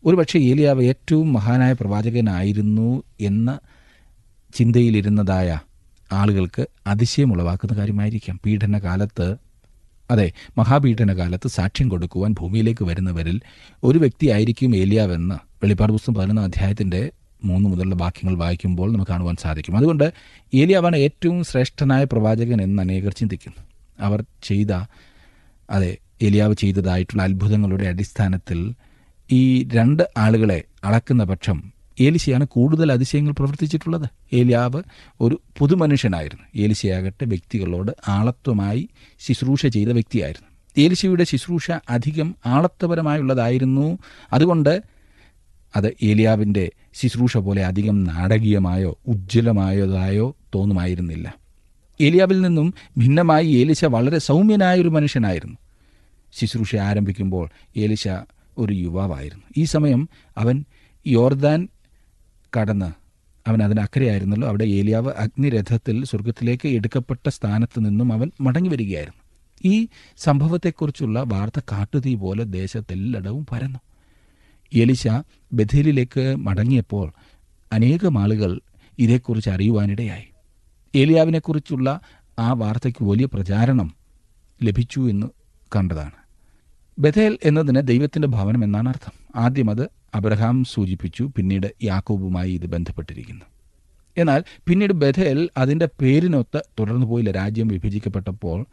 ഒരുപക്ഷെ 0.05 0.39
ഏലിയാവ് 0.39 0.85
ഏറ്റവും 0.85 1.33
മഹാനായ 1.33 1.73
പ്രവാചകനായിരുന്നു 1.73 3.03
എന്ന 3.21 3.59
ചിന്തയിലിരുന്നതായ 4.55 5.59
ആളുകൾക്ക് 6.13 6.67
അതിശയം 6.87 7.33
ഉളവാക്കുന്ന 7.33 7.79
കാര്യമായിരിക്കാം. 7.79 8.41
പീഡനകാലത്ത് 8.47 9.37
അതെ 10.11 10.33
മഹാപീഡനകാലത്ത് 10.59 11.49
സാക്ഷ്യം 11.49 11.89
കൊടുക്കുവാൻ 11.89 12.33
ഭൂമിയിലേക്ക് 12.33 12.85
വരുന്നവരിൽ 12.85 13.41
ഒരു 13.85 13.99
വ്യക്തിയായിരിക്കും 13.99 14.77
ഏലിയാവെന്ന് 14.77 15.35
വെളിപ്പാട് 15.35 15.93
പുസ്തകം 15.93 16.15
പതിനൊന്നാം 16.15 16.45
അധ്യായത്തിന്റെ 16.45 17.11
മൂന്ന് 17.45 17.71
മുതലുള്ള 17.71 17.95
വാക്യങ്ങൾ 17.95 18.39
വായിക്കുമ്പോൾ 18.39 18.93
നമുക്ക് 18.93 19.11
കാണുവാൻ 19.11 19.37
സാധിക്കും. 19.37 19.77
അതുകൊണ്ട് 19.77 20.13
ഏലിയാവാണ് 20.55 20.97
ഏറ്റവും 20.97 21.45
ശ്രേഷ്ഠനായ 21.45 22.05
പ്രവാചകൻ 22.05 22.63
എന്ന് 22.63 22.83
അനേകർ 22.83 23.13
ചിന്തിക്കുന്നു. 23.13 23.65
അവർ 24.01 24.25
ചെയ്ത 24.43 24.73
അതെ 25.71 25.99
എലിയാവ് 26.23 26.55
ചെയ്തതായിട്ടുള്ള 26.55 27.23
അത്ഭുതങ്ങളുടെ 27.23 27.85
അടിസ്ഥാനത്തിൽ 27.85 28.75
ഈ 29.33 29.69
രണ്ട് 29.75 30.03
ആളുകളെ 30.19 30.63
അളക്കുന്ന 30.85 31.25
പക്ഷം 31.25 31.73
ഏലിശയാണ് 32.01 32.47
കൂടുതൽ 32.47 32.93
അതിശയങ്ങൾ 32.93 33.33
പ്രവർത്തിച്ചിട്ടുള്ളത്. 33.33 34.09
ഏലിയാവ് 34.33 34.83
ഒരു 35.21 35.41
പുതുമനുഷ്യനായിരുന്നു. 35.59 36.45
ഏലിശയാകട്ടെ 36.57 37.25
വ്യക്തികളോട് 37.25 37.93
ആളത്വമായി 38.09 38.89
ശുശ്രൂഷ 39.21 39.67
ചെയ്ത 39.67 39.89
വ്യക്തിയായിരുന്നു. 39.89 40.49
ഏലിശയുടെ 40.85 41.25
ശുശ്രൂഷ 41.25 41.71
അധികം 41.71 42.35
ആളത്വപരമായുള്ളതായിരുന്നു. 42.47 43.99
അതുകൊണ്ട് 44.33 44.83
അത് 45.77 45.97
ഏലിയാവിന്റെ 46.03 46.73
ശുശ്രൂഷ 46.95 47.37
പോലെ 47.37 47.67
അധികം 47.67 48.05
നാടകീയമായോ 48.05 48.99
ഉജ്ജ്വലമായതായോ 49.07 50.37
തോന്നുമായിരുന്നില്ല. 50.55 51.44
ഏലിയാവിൽ 52.01 52.41
നിന്നും 52.41 52.75
ഭിന്നമായി 52.99 53.47
ഏലിശ 53.47 53.85
വളരെ 53.85 54.19
സൗമ്യനായ 54.19 54.81
ഒരു 54.81 54.89
മനുഷ്യനായിരുന്നു. 54.89 55.57
ശുശ്രൂഷ 56.33 56.77
ആരംഭിക്കുമ്പോൾ 56.77 57.49
ഏലിശ 57.77 58.09
ഒരു 58.59 58.73
യുവാവായിരുന്നു. 58.73 59.45
ഈ 59.57 59.65
സമയം 59.65 60.09
അവൻ 60.39 60.65
യോർദാൻ 61.07 61.69
കടന്ന് 62.61 62.93
അവൻ 63.49 63.63
അതിനക്കരയായിരുന്നല്ലോ 63.63 64.49
അവിടെ 64.49 64.65
ഏലിയാവ് 64.65 65.13
അഗ്നിരഥത്തിൽ 65.13 66.05
സ്വർഗത്തിലേക്ക് 66.05 66.69
എടുക്കപ്പെട്ട 66.69 67.29
സ്ഥാനത്ത് 67.29 67.85
നിന്നും 67.85 68.13
അവൻ 68.13 68.31
മടങ്ങി 68.41 68.69
വരികയായിരുന്നു. 68.69 69.25
ഈ 69.65 69.89
സംഭവത്തെക്കുറിച്ചുള്ള 70.19 71.23
വാർത്ത 71.27 71.61
കാട്ടുതീ 71.73 72.15
പോലെ 72.15 72.45
ദേശത്തെല്ലടവും 72.45 73.47
പരന്നു. 73.53 73.79
എലിശ 74.75 75.09
ബഥേലിലേക്ക് 75.53 76.37
മടങ്ങിയപ്പോൾ 76.37 77.13
അനേകം 77.73 78.19
ആളുകൾ 78.19 78.61
ഇതേക്കുറിച്ച് 78.99 79.51
അറിയുവാനിടയായി. 79.51 80.34
ഏലിയാവിനെക്കുറിച്ചുള്ള 80.95 82.01
ആ 82.39 82.53
വാർത്തയ്ക്ക് 82.53 83.05
വലിയ 83.05 83.27
പ്രചാരണം 83.27 83.95
ലഭിച്ചു 84.63 85.11
എന്ന് 85.11 85.27
കണ്ടതാണ്. 85.77 86.19
ബഥേൽ 86.99 87.39
എന്നതിന് 87.45 87.83
ദൈവത്തിന്റെ 87.83 88.29
ഭവനം 88.29 88.65
എന്നാണ് 88.65 88.89
അർത്ഥം. 88.89 89.13
ആദ്യം 89.37 89.71
അത് 89.71 89.89
അബ്രഹാം 90.15 90.65
സൂചിപ്പിച്ചു 90.65 91.31
പിന്നീട് 91.37 91.67
യാക്കോബുമായി 91.83 92.53
ഇത് 92.53 92.67
ബന്ധപ്പെട്ടിരിക്കുന്നു. 92.67 93.45
എന്നാൽ 94.17 94.45
പിന്നീട് 94.67 94.93
ബഥേൽ 94.93 95.49
അതിന്റെ 95.57 95.89
പേരിനൊത്ത് 96.01 96.63
തുടർന്നു 96.81 97.07
പോയില്ല. 97.07 97.31
രാജ്യം 97.31 97.69
വിഭജിക്കപ്പെട്ടപ്പോൾ 97.69 98.67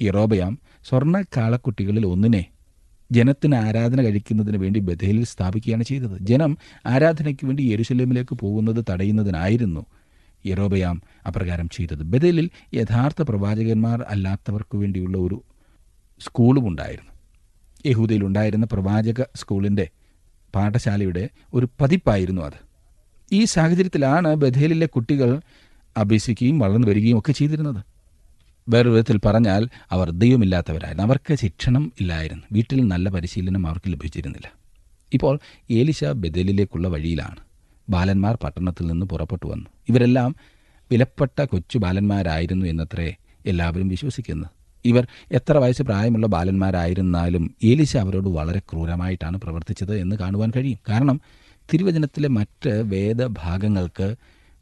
ഇറോബയാം 0.00 0.58
സ്വർണ 0.88 1.22
കാളക്കുട്ടികളിൽ 1.22 2.06
ഒന്നിനെ 2.06 2.44
ജനത്തിന് 3.12 3.54
ആരാധന 3.54 4.02
കഴിക്കുന്നതിന് 4.02 4.56
വേണ്ടി 4.56 4.80
ബഥേലിൽ 4.80 5.24
സ്ഥാപിക്കുകയാണ് 5.24 5.82
ചെയ്തത്. 5.84 6.18
ജനം 6.20 6.58
ആരാധനയ്ക്ക് 6.86 7.46
വേണ്ടി 7.46 7.62
യെരുസലേമിലേക്ക് 7.62 8.34
പോകുന്നത് 8.34 8.84
തടയുന്നതിനായിരുന്നു 8.90 9.86
യറോബയാം 10.46 11.02
അപ്രകാരം 11.26 11.68
ചെയ്തത്. 11.68 12.02
ബദലിൽ 12.02 12.50
യഥാർത്ഥ 12.74 13.22
പ്രവാചകന്മാർ 13.22 14.02
അല്ലാത്തവർക്ക് 14.02 14.76
വേണ്ടിയുള്ള 14.76 15.18
ഒരു 15.18 15.42
സ്കൂളും 16.20 16.68
ഉണ്ടായിരുന്നു. 16.68 17.12
യഹൂദയിൽ 17.86 18.24
ഉണ്ടായിരുന്ന 18.24 18.66
പ്രവാചക 18.72 19.22
സ്കൂളിന്റെ 19.34 19.88
പാഠശാലയുടെ 20.54 21.28
ഒരു 21.54 21.68
പതിപ്പായിരുന്നു 21.80 22.42
അത്. 22.42 22.52
ഈ 23.32 23.44
സാഹചര്യത്തിലാണ് 23.44 24.34
ബഥേലിലെ 24.34 24.86
കുട്ടികൾ 24.86 25.40
അഭ്യസിക്കുകയും 25.96 26.58
വളർന്നു 26.58 26.88
വരികയും 26.88 27.18
ഒക്കെ 27.18 27.32
ചെയ്തിരുന്നത്. 27.32 27.84
വേറൊരു 28.68 28.88
വിധത്തിൽ 28.88 29.20
പറഞ്ഞാൽ 29.24 29.68
അവർ 29.90 30.10
ദൈവമില്ലാത്തവരായിരുന്നു. 30.10 31.02
അവർക്ക് 31.02 31.34
ശിക്ഷണം 31.34 31.92
ഇല്ലായിരുന്നു. 32.00 32.42
വീട്ടിൽ 32.52 32.88
നല്ല 32.88 33.08
പരിശീലനം 33.08 33.66
അവർക്ക് 33.66 33.92
ലഭിച്ചിരുന്നില്ല. 33.92 34.52
ഇപ്പോൾ 35.12 35.38
ഏലിശ 35.70 36.04
ബദലിലേക്കുള്ള 36.04 36.88
വഴിയിലാണ്. 36.88 37.36
ബാലന്മാർ 37.90 38.38
പട്ടണത്തിൽ 38.44 38.86
നിന്ന് 38.86 39.06
പുറപ്പെട്ടു 39.06 39.46
വന്നു. 39.46 39.66
ഇവരെല്ലാം 39.88 40.36
വിലപ്പെട്ട 40.90 41.42
കൊച്ചു 41.42 41.78
ബാലന്മാരായിരുന്നു 41.78 42.66
എന്നത്രേ 42.66 43.14
എല്ലാവരും 43.46 43.88
വിശ്വസിക്കുന്നത് 43.88 44.50
ഇവർ 44.84 45.06
എത്ര 45.32 45.58
വയസ്സ് 45.58 45.82
പ്രായമുള്ള 45.82 46.26
ബാലന്മാരായിരുന്നാലും 46.26 47.54
ഏലിശ 47.64 47.96
അവരോട് 47.96 48.28
വളരെ 48.28 48.58
ക്രൂരമായിട്ടാണ് 48.58 49.36
പ്രവർത്തിച്ചത് 49.38 49.98
എന്ന് 49.98 50.16
കാണുവാൻ 50.16 50.52
കഴിയും. 50.56 50.78
കാരണം 50.88 51.20
തിരുവചനത്തിലെ 51.72 52.28
മറ്റ് 52.28 52.68
വേദഭാഗങ്ങൾക്ക് 52.68 54.16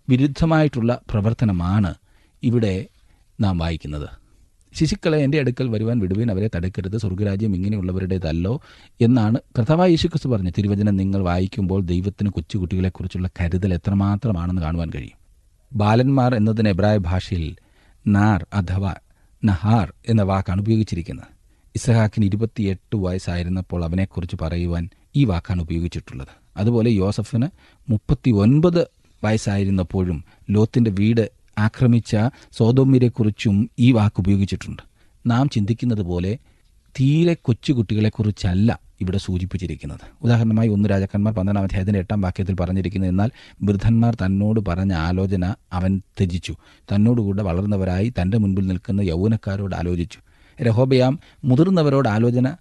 വിരുദ്ധമായിട്ടുള്ള 0.09 1.01
പ്രവർത്തനമാണ് 1.11 1.95
ഇവിടെ 2.43 2.87
നാം 3.41 3.59
വായിക്കുന്നത്. 3.59 4.22
ശിശുക്കളെ 4.75 5.19
എന്റെ 5.19 5.39
അടുക്കൽ 5.39 5.69
വരുവാൻ 5.69 5.99
വിടുവീൻ 5.99 6.31
അവരെ 6.31 6.51
തടുക്കരുത്. 6.57 6.99
സ്വർഗരാജ്യം 6.99 7.57
ഇങ്ങനെയുള്ളവരുടേതല്ലോ 7.57 8.61
എന്നാണ് 9.01 9.39
കർത്താവായ 9.59 9.89
യേശുക്രിസ്തു 9.89 10.29
പറഞ്ഞു. 10.29 10.51
തിരുവചനം 10.59 10.97
നിങ്ങൾ 10.97 11.23
വായിക്കുമ്പോൾ 11.23 11.81
ദൈവത്തിന് 11.83 12.31
കൊച്ചുകുട്ടികളെക്കുറിച്ചുള്ള 12.31 13.31
കരുതൽ 13.41 13.75
എത്രമാത്രമാണെന്ന് 13.75 14.63
കാണുവാൻ 14.63 14.91
കഴിയും. 14.95 15.19
ബാലന്മാർ 15.73 16.35
എന്നതിന് 16.35 16.69
എബ്രായ 16.69 16.97
ഭാഷയിൽ 16.97 17.57
നാർ 18.07 18.47
അഥവാ 18.53 18.95
നഹാർ 19.45 19.93
എന്ന 20.09 20.23
വാക്കാണ് 20.23 20.61
ഉപയോഗിച്ചിരിക്കുന്നത്. 20.61 21.27
ഇസഹാക്കിന് 21.75 22.25
ഇരുപത്തിയെട്ട് 22.25 22.97
വയസ്സായിരുന്നപ്പോൾ 22.97 23.85
അവനെക്കുറിച്ച് 23.85 24.37
പറയുവാൻ 24.43 24.89
ഈ 25.17 25.25
വാക്കാണ് 25.25 25.63
ഉപയോഗിച്ചിട്ടുള്ളത്. 25.63 26.29
അതുപോലെ 26.57 26.91
യോസഫിന് 26.91 27.47
മുപ്പത്തി 27.91 28.31
ഒൻപത് 28.31 28.87
വയസ്സായിരുന്നപ്പോഴും 29.25 30.25
ലോത്തിന്റെ 30.51 30.91
വീട് 30.91 31.42
ആക്രമിച്ച 31.59 32.17
സോതോമിരെക്കുറിച്ചും 32.53 33.71
ഈ 33.79 33.93
വാക്ക് 33.93 34.21
ഉപയോഗിച്ചിട്ടുണ്ട്. 34.21 34.83
നാം 35.27 35.49
ചിന്തിക്കുന്നത് 35.49 36.03
പോലെ 36.03 36.39
തീരെ 37.01 37.35
കൊച്ചുകുട്ടികളെക്കുറിച്ചല്ല 37.35 38.81
ഇവിടെ 39.01 39.19
സൂചിപ്പിച്ചിരിക്കുന്നത്. 39.19 40.01
ഉദാഹരണമായി 40.23 40.69
ഒന്ന് 40.69 40.89
രാജാക്കന്മാർ 40.89 41.35
പന്ത്രണ്ടാം 41.35 41.63
അധ്യായത്തിന്റെ 41.63 41.99
എട്ടാം 41.99 42.21
വാക്യത്തിൽ 42.21 42.55
പറഞ്ഞിരിക്കുന്നത് 42.55 43.11
എന്നാൽ 43.11 43.31
വൃദ്ധന്മാർ 43.63 44.15
തന്നോട് 44.15 44.61
പറഞ്ഞ 44.69 44.93
ആലോചന 44.93 45.55
അവൻ 45.73 46.03
ത്യജിച്ചു. 46.19 46.53
തന്നോടുകൂടെ 46.95 47.43
വളർന്നവരായി 47.43 48.13
തന്റെ 48.21 48.39
മുൻപിൽ 48.39 48.67
നിൽക്കുന്ന 48.67 49.01
യൗവനക്കാരോട് 49.01 49.75
ആലോചിച്ചു. 49.75 50.19
രഹോബയാം 50.63 51.19
മുതിർന്നവരോട് 51.45 52.09
ആലോചന 52.09 52.57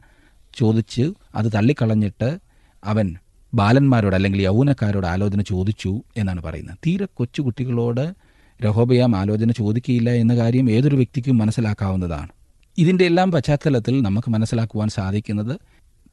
ചോദിച്ച് 0.55 1.13
അത് 1.35 1.51
തള്ളിക്കളഞ്ഞിട്ട് 1.53 2.39
അവൻ 2.83 3.15
ബാലന്മാരോട് 3.53 4.15
അല്ലെങ്കിൽ 4.15 4.41
യൗവനക്കാരോട് 4.41 5.07
ആലോചന 5.07 5.41
ചോദിച്ചു 5.41 6.01
എന്നാണ് 6.17 6.43
പറയുന്നത്. 6.43 6.77
തീരെ 6.87 7.07
കൊച്ചുകുട്ടികളോട് 7.13 8.30
രഹോബയാം 8.63 9.15
ആലോചന 9.15 9.51
ചോദിക്കുകയില്ല 9.51 10.09
എന്ന 10.09 10.35
കാര്യം 10.35 10.71
ഏതൊരു 10.71 10.95
വ്യക്തിക്കും 10.95 11.37
മനസ്സിലാക്കാവുന്നതാണ്. 11.37 12.29
ഇതിന്റെ 12.77 13.05
എല്ലാം 13.05 13.31
പശ്ചാത്തലത്തിൽ 13.31 14.01
നമുക്ക് 14.01 14.31
മനസ്സിലാക്കുവാൻ 14.31 14.89
സാധിക്കുന്നത് 14.89 15.59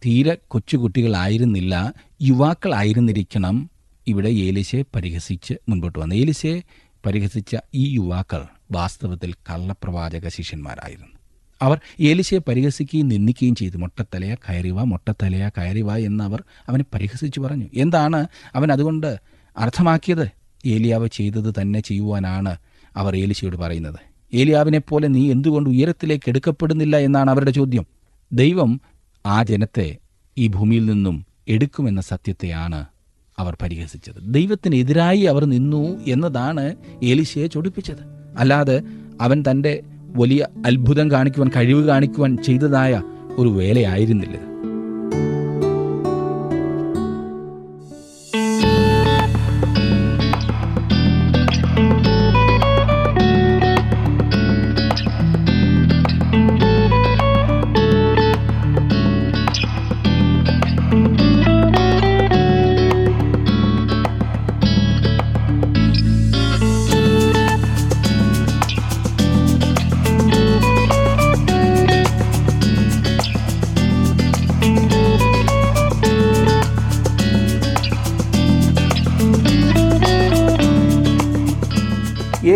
തീരെ 0.07 0.37
കൊച്ചുകുട്ടികളായിരുന്നില്ല 0.49 1.93
യുവാക്കളായിരുന്നിരിക്കണം 2.23 3.71
ഇവിടെ 4.07 4.29
ഏലിശയെ 4.29 4.83
പരിഹസിച്ച് 4.95 5.55
മുൻപോട്ട് 5.69 5.99
വന്നു. 5.99 6.15
ഏലിശയെ 6.15 6.61
പരിഹസിച്ച 7.07 7.57
ഈ 7.75 7.95
യുവാക്കൾ 7.95 8.47
വാസ്തവത്തിൽ 8.73 9.33
കള്ളപ്രവാചക 9.33 10.29
ശിഷ്യന്മാരായിരുന്നു. 10.29 11.19
അവർ 11.63 11.81
ഏലിശയെ 12.01 12.39
പരിഹസിക്കുകയും 12.39 13.09
നിന്ദിക്കുകയും 13.09 13.55
ചെയ്തു. 13.55 13.77
മൊട്ടത്തലയ 13.77 14.35
കയറിവ 14.35 14.85
മൊട്ടത്തലയ 14.85 15.51
കയറിവ 15.59 15.97
എന്ന് 15.97 16.25
അവർ 16.25 16.45
അവനെ 16.69 16.85
പരിഹസിച്ചു 16.95 17.41
പറഞ്ഞു. 17.41 17.67
എന്താണ് 17.75 18.27
അവൻ 18.55 18.73
അതുകൊണ്ട് 18.73 19.19
അർത്ഥമാക്കിയത്? 19.59 20.38
ഏലിയാവ് 20.66 21.09
ചെയ്തത് 21.09 21.55
തന്നെ 21.61 21.81
ചെയ്യുവാനാണ് 21.81 22.57
അവർ 22.97 23.16
ഏലിശയോട് 23.16 23.57
പറയുന്നത്. 23.57 23.99
ഏലിയാവിനെ 24.35 24.79
പോലെ 24.79 25.09
നീ 25.09 25.31
എന്തുകൊണ്ട് 25.31 25.71
ഉയരത്തിലേക്ക് 25.71 26.29
എടുക്കപ്പെടുന്നില്ല 26.29 26.97
എന്നാണ് 26.97 27.31
അവരുടെ 27.31 27.51
ചോദ്യം. 27.51 27.87
ദൈവം 28.33 28.81
ആ 29.27 29.42
ജനത്തെ 29.42 29.97
ഈ 30.38 30.49
ഭൂമിയിൽ 30.49 30.87
നിന്നും 30.87 31.27
എടുക്കുമെന്ന 31.49 32.01
സത്യത്തെയാണ് 32.01 32.87
അവർ 33.38 33.57
പരിഹസിച്ചത്. 33.62 34.14
ദൈവത്തിനെതിരായി 34.23 35.21
അവർ 35.21 35.44
നിന്നു 35.44 36.05
എന്നതാണ് 36.05 36.77
ഏലിശയെ 37.05 37.47
ചൊടിപ്പിച്ചത്. 37.47 38.03
അല്ലാതെ 38.38 38.83
അവൻ 39.21 39.44
തന്റെ 39.51 39.83
വലിയ 40.05 40.47
അത്ഭുതം 40.66 41.11
കാണിക്കുവാൻ 41.11 41.51
കഴിവ് 41.57 41.87
കാണിക്കുവാൻ 41.87 42.37
ചെയ്തതായ 42.37 43.03
ഒരു 43.37 43.49
വേലയായിരുന്നില്ല. 43.49 44.48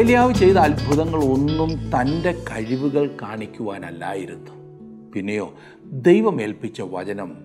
ഏലിയാവ് 0.02 0.34
ചെയ്ത 0.34 0.56
അത്ഭുതങ്ങൾ 0.56 1.24
ഒന്നും 1.24 1.68
തന്റെ 1.74 2.32
കഴിവുകൾ 2.32 3.16
കാണിക്കുവാനല്ലായിരുന്നു. 3.22 4.50
പിന്നെയോ 5.12 5.54
ദൈവമേൽപ്പിച്ച 5.84 6.80
വചനം 6.80 7.36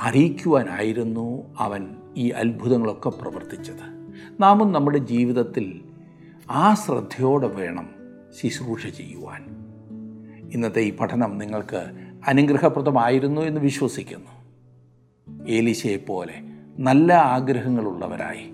അറിയിക്കുവാനായിരുന്നു 0.00 1.54
അവൻ 1.58 1.96
ഈ 2.16 2.28
അത്ഭുതങ്ങളൊക്കെ 2.28 3.08
പ്രവർത്തിച്ചത്. 3.08 4.12
നാമും 4.40 4.72
നമ്മുടെ 4.72 4.98
ജീവിതത്തിൽ 4.98 5.80
ആ 6.50 6.74
ശ്രദ്ധയോടെ 6.74 7.46
വേണം 7.46 7.90
ശുശ്രൂഷ 8.42 8.86
ചെയ്യുവാൻ. 8.86 9.44
ഇന്നത്തെ 10.54 10.80
ഈ 10.80 10.96
പഠനം 10.96 11.38
നിങ്ങൾക്ക് 11.38 11.90
അനുഗ്രഹപ്രദമായിരുന്നു 12.26 13.40
എന്ന് 13.40 13.60
വിശ്വസിക്കുന്നു. 13.60 14.30
ഏലിശയെ 15.48 15.96
പോലെ 15.96 16.34
നല്ല 16.78 17.12
ആഗ്രഹങ്ങളുള്ളവരായി 17.12 18.53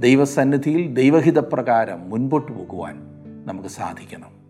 ദൈവസന്നിധിയിൽ 0.00 0.94
ദൈവഹിതപ്രകാരം 0.94 2.10
മുൻപോട്ട് 2.10 2.52
പോകുവാൻ 2.52 3.00
നമുക്ക് 3.46 3.68
സാധിക്കണം. 3.68 4.40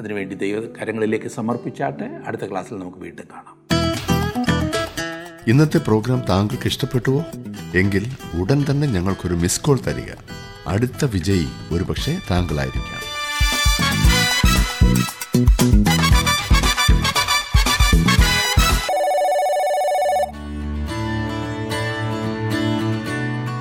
അതിനുവേണ്ടി 0.00 0.36
ദൈവ 0.36 0.60
കരങ്ങളിലേക്ക് 0.60 1.26
സമർപ്പിച്ചാട്ടെ 1.26 2.20
അടുത്ത 2.26 2.42
ക്ലാസ്സിൽ 2.50 2.74
നമുക്ക് 2.78 2.98
വീണ്ടും 2.98 3.24
കാണാം. 3.32 3.56
ഇന്നത്തെ 5.46 5.78
പ്രോഗ്രാം 5.78 6.22
താങ്കൾക്ക് 6.28 6.66
ഇഷ്ടപ്പെട്ടുവോ? 6.66 7.24
എങ്കിൽ 7.74 8.06
ഉടൻ 8.40 8.64
തന്നെ 8.70 8.88
ഞങ്ങൾക്കൊരു 8.88 9.34
മിസ് 9.34 9.60
കോൾ 9.60 9.78
തരിക. 9.86 10.12
അടുത്ത 10.66 11.04
വിജയി 11.04 11.46
ഒരുപക്ഷെ 11.72 12.18
താങ്കളായിരിക്കാം. 12.30 12.99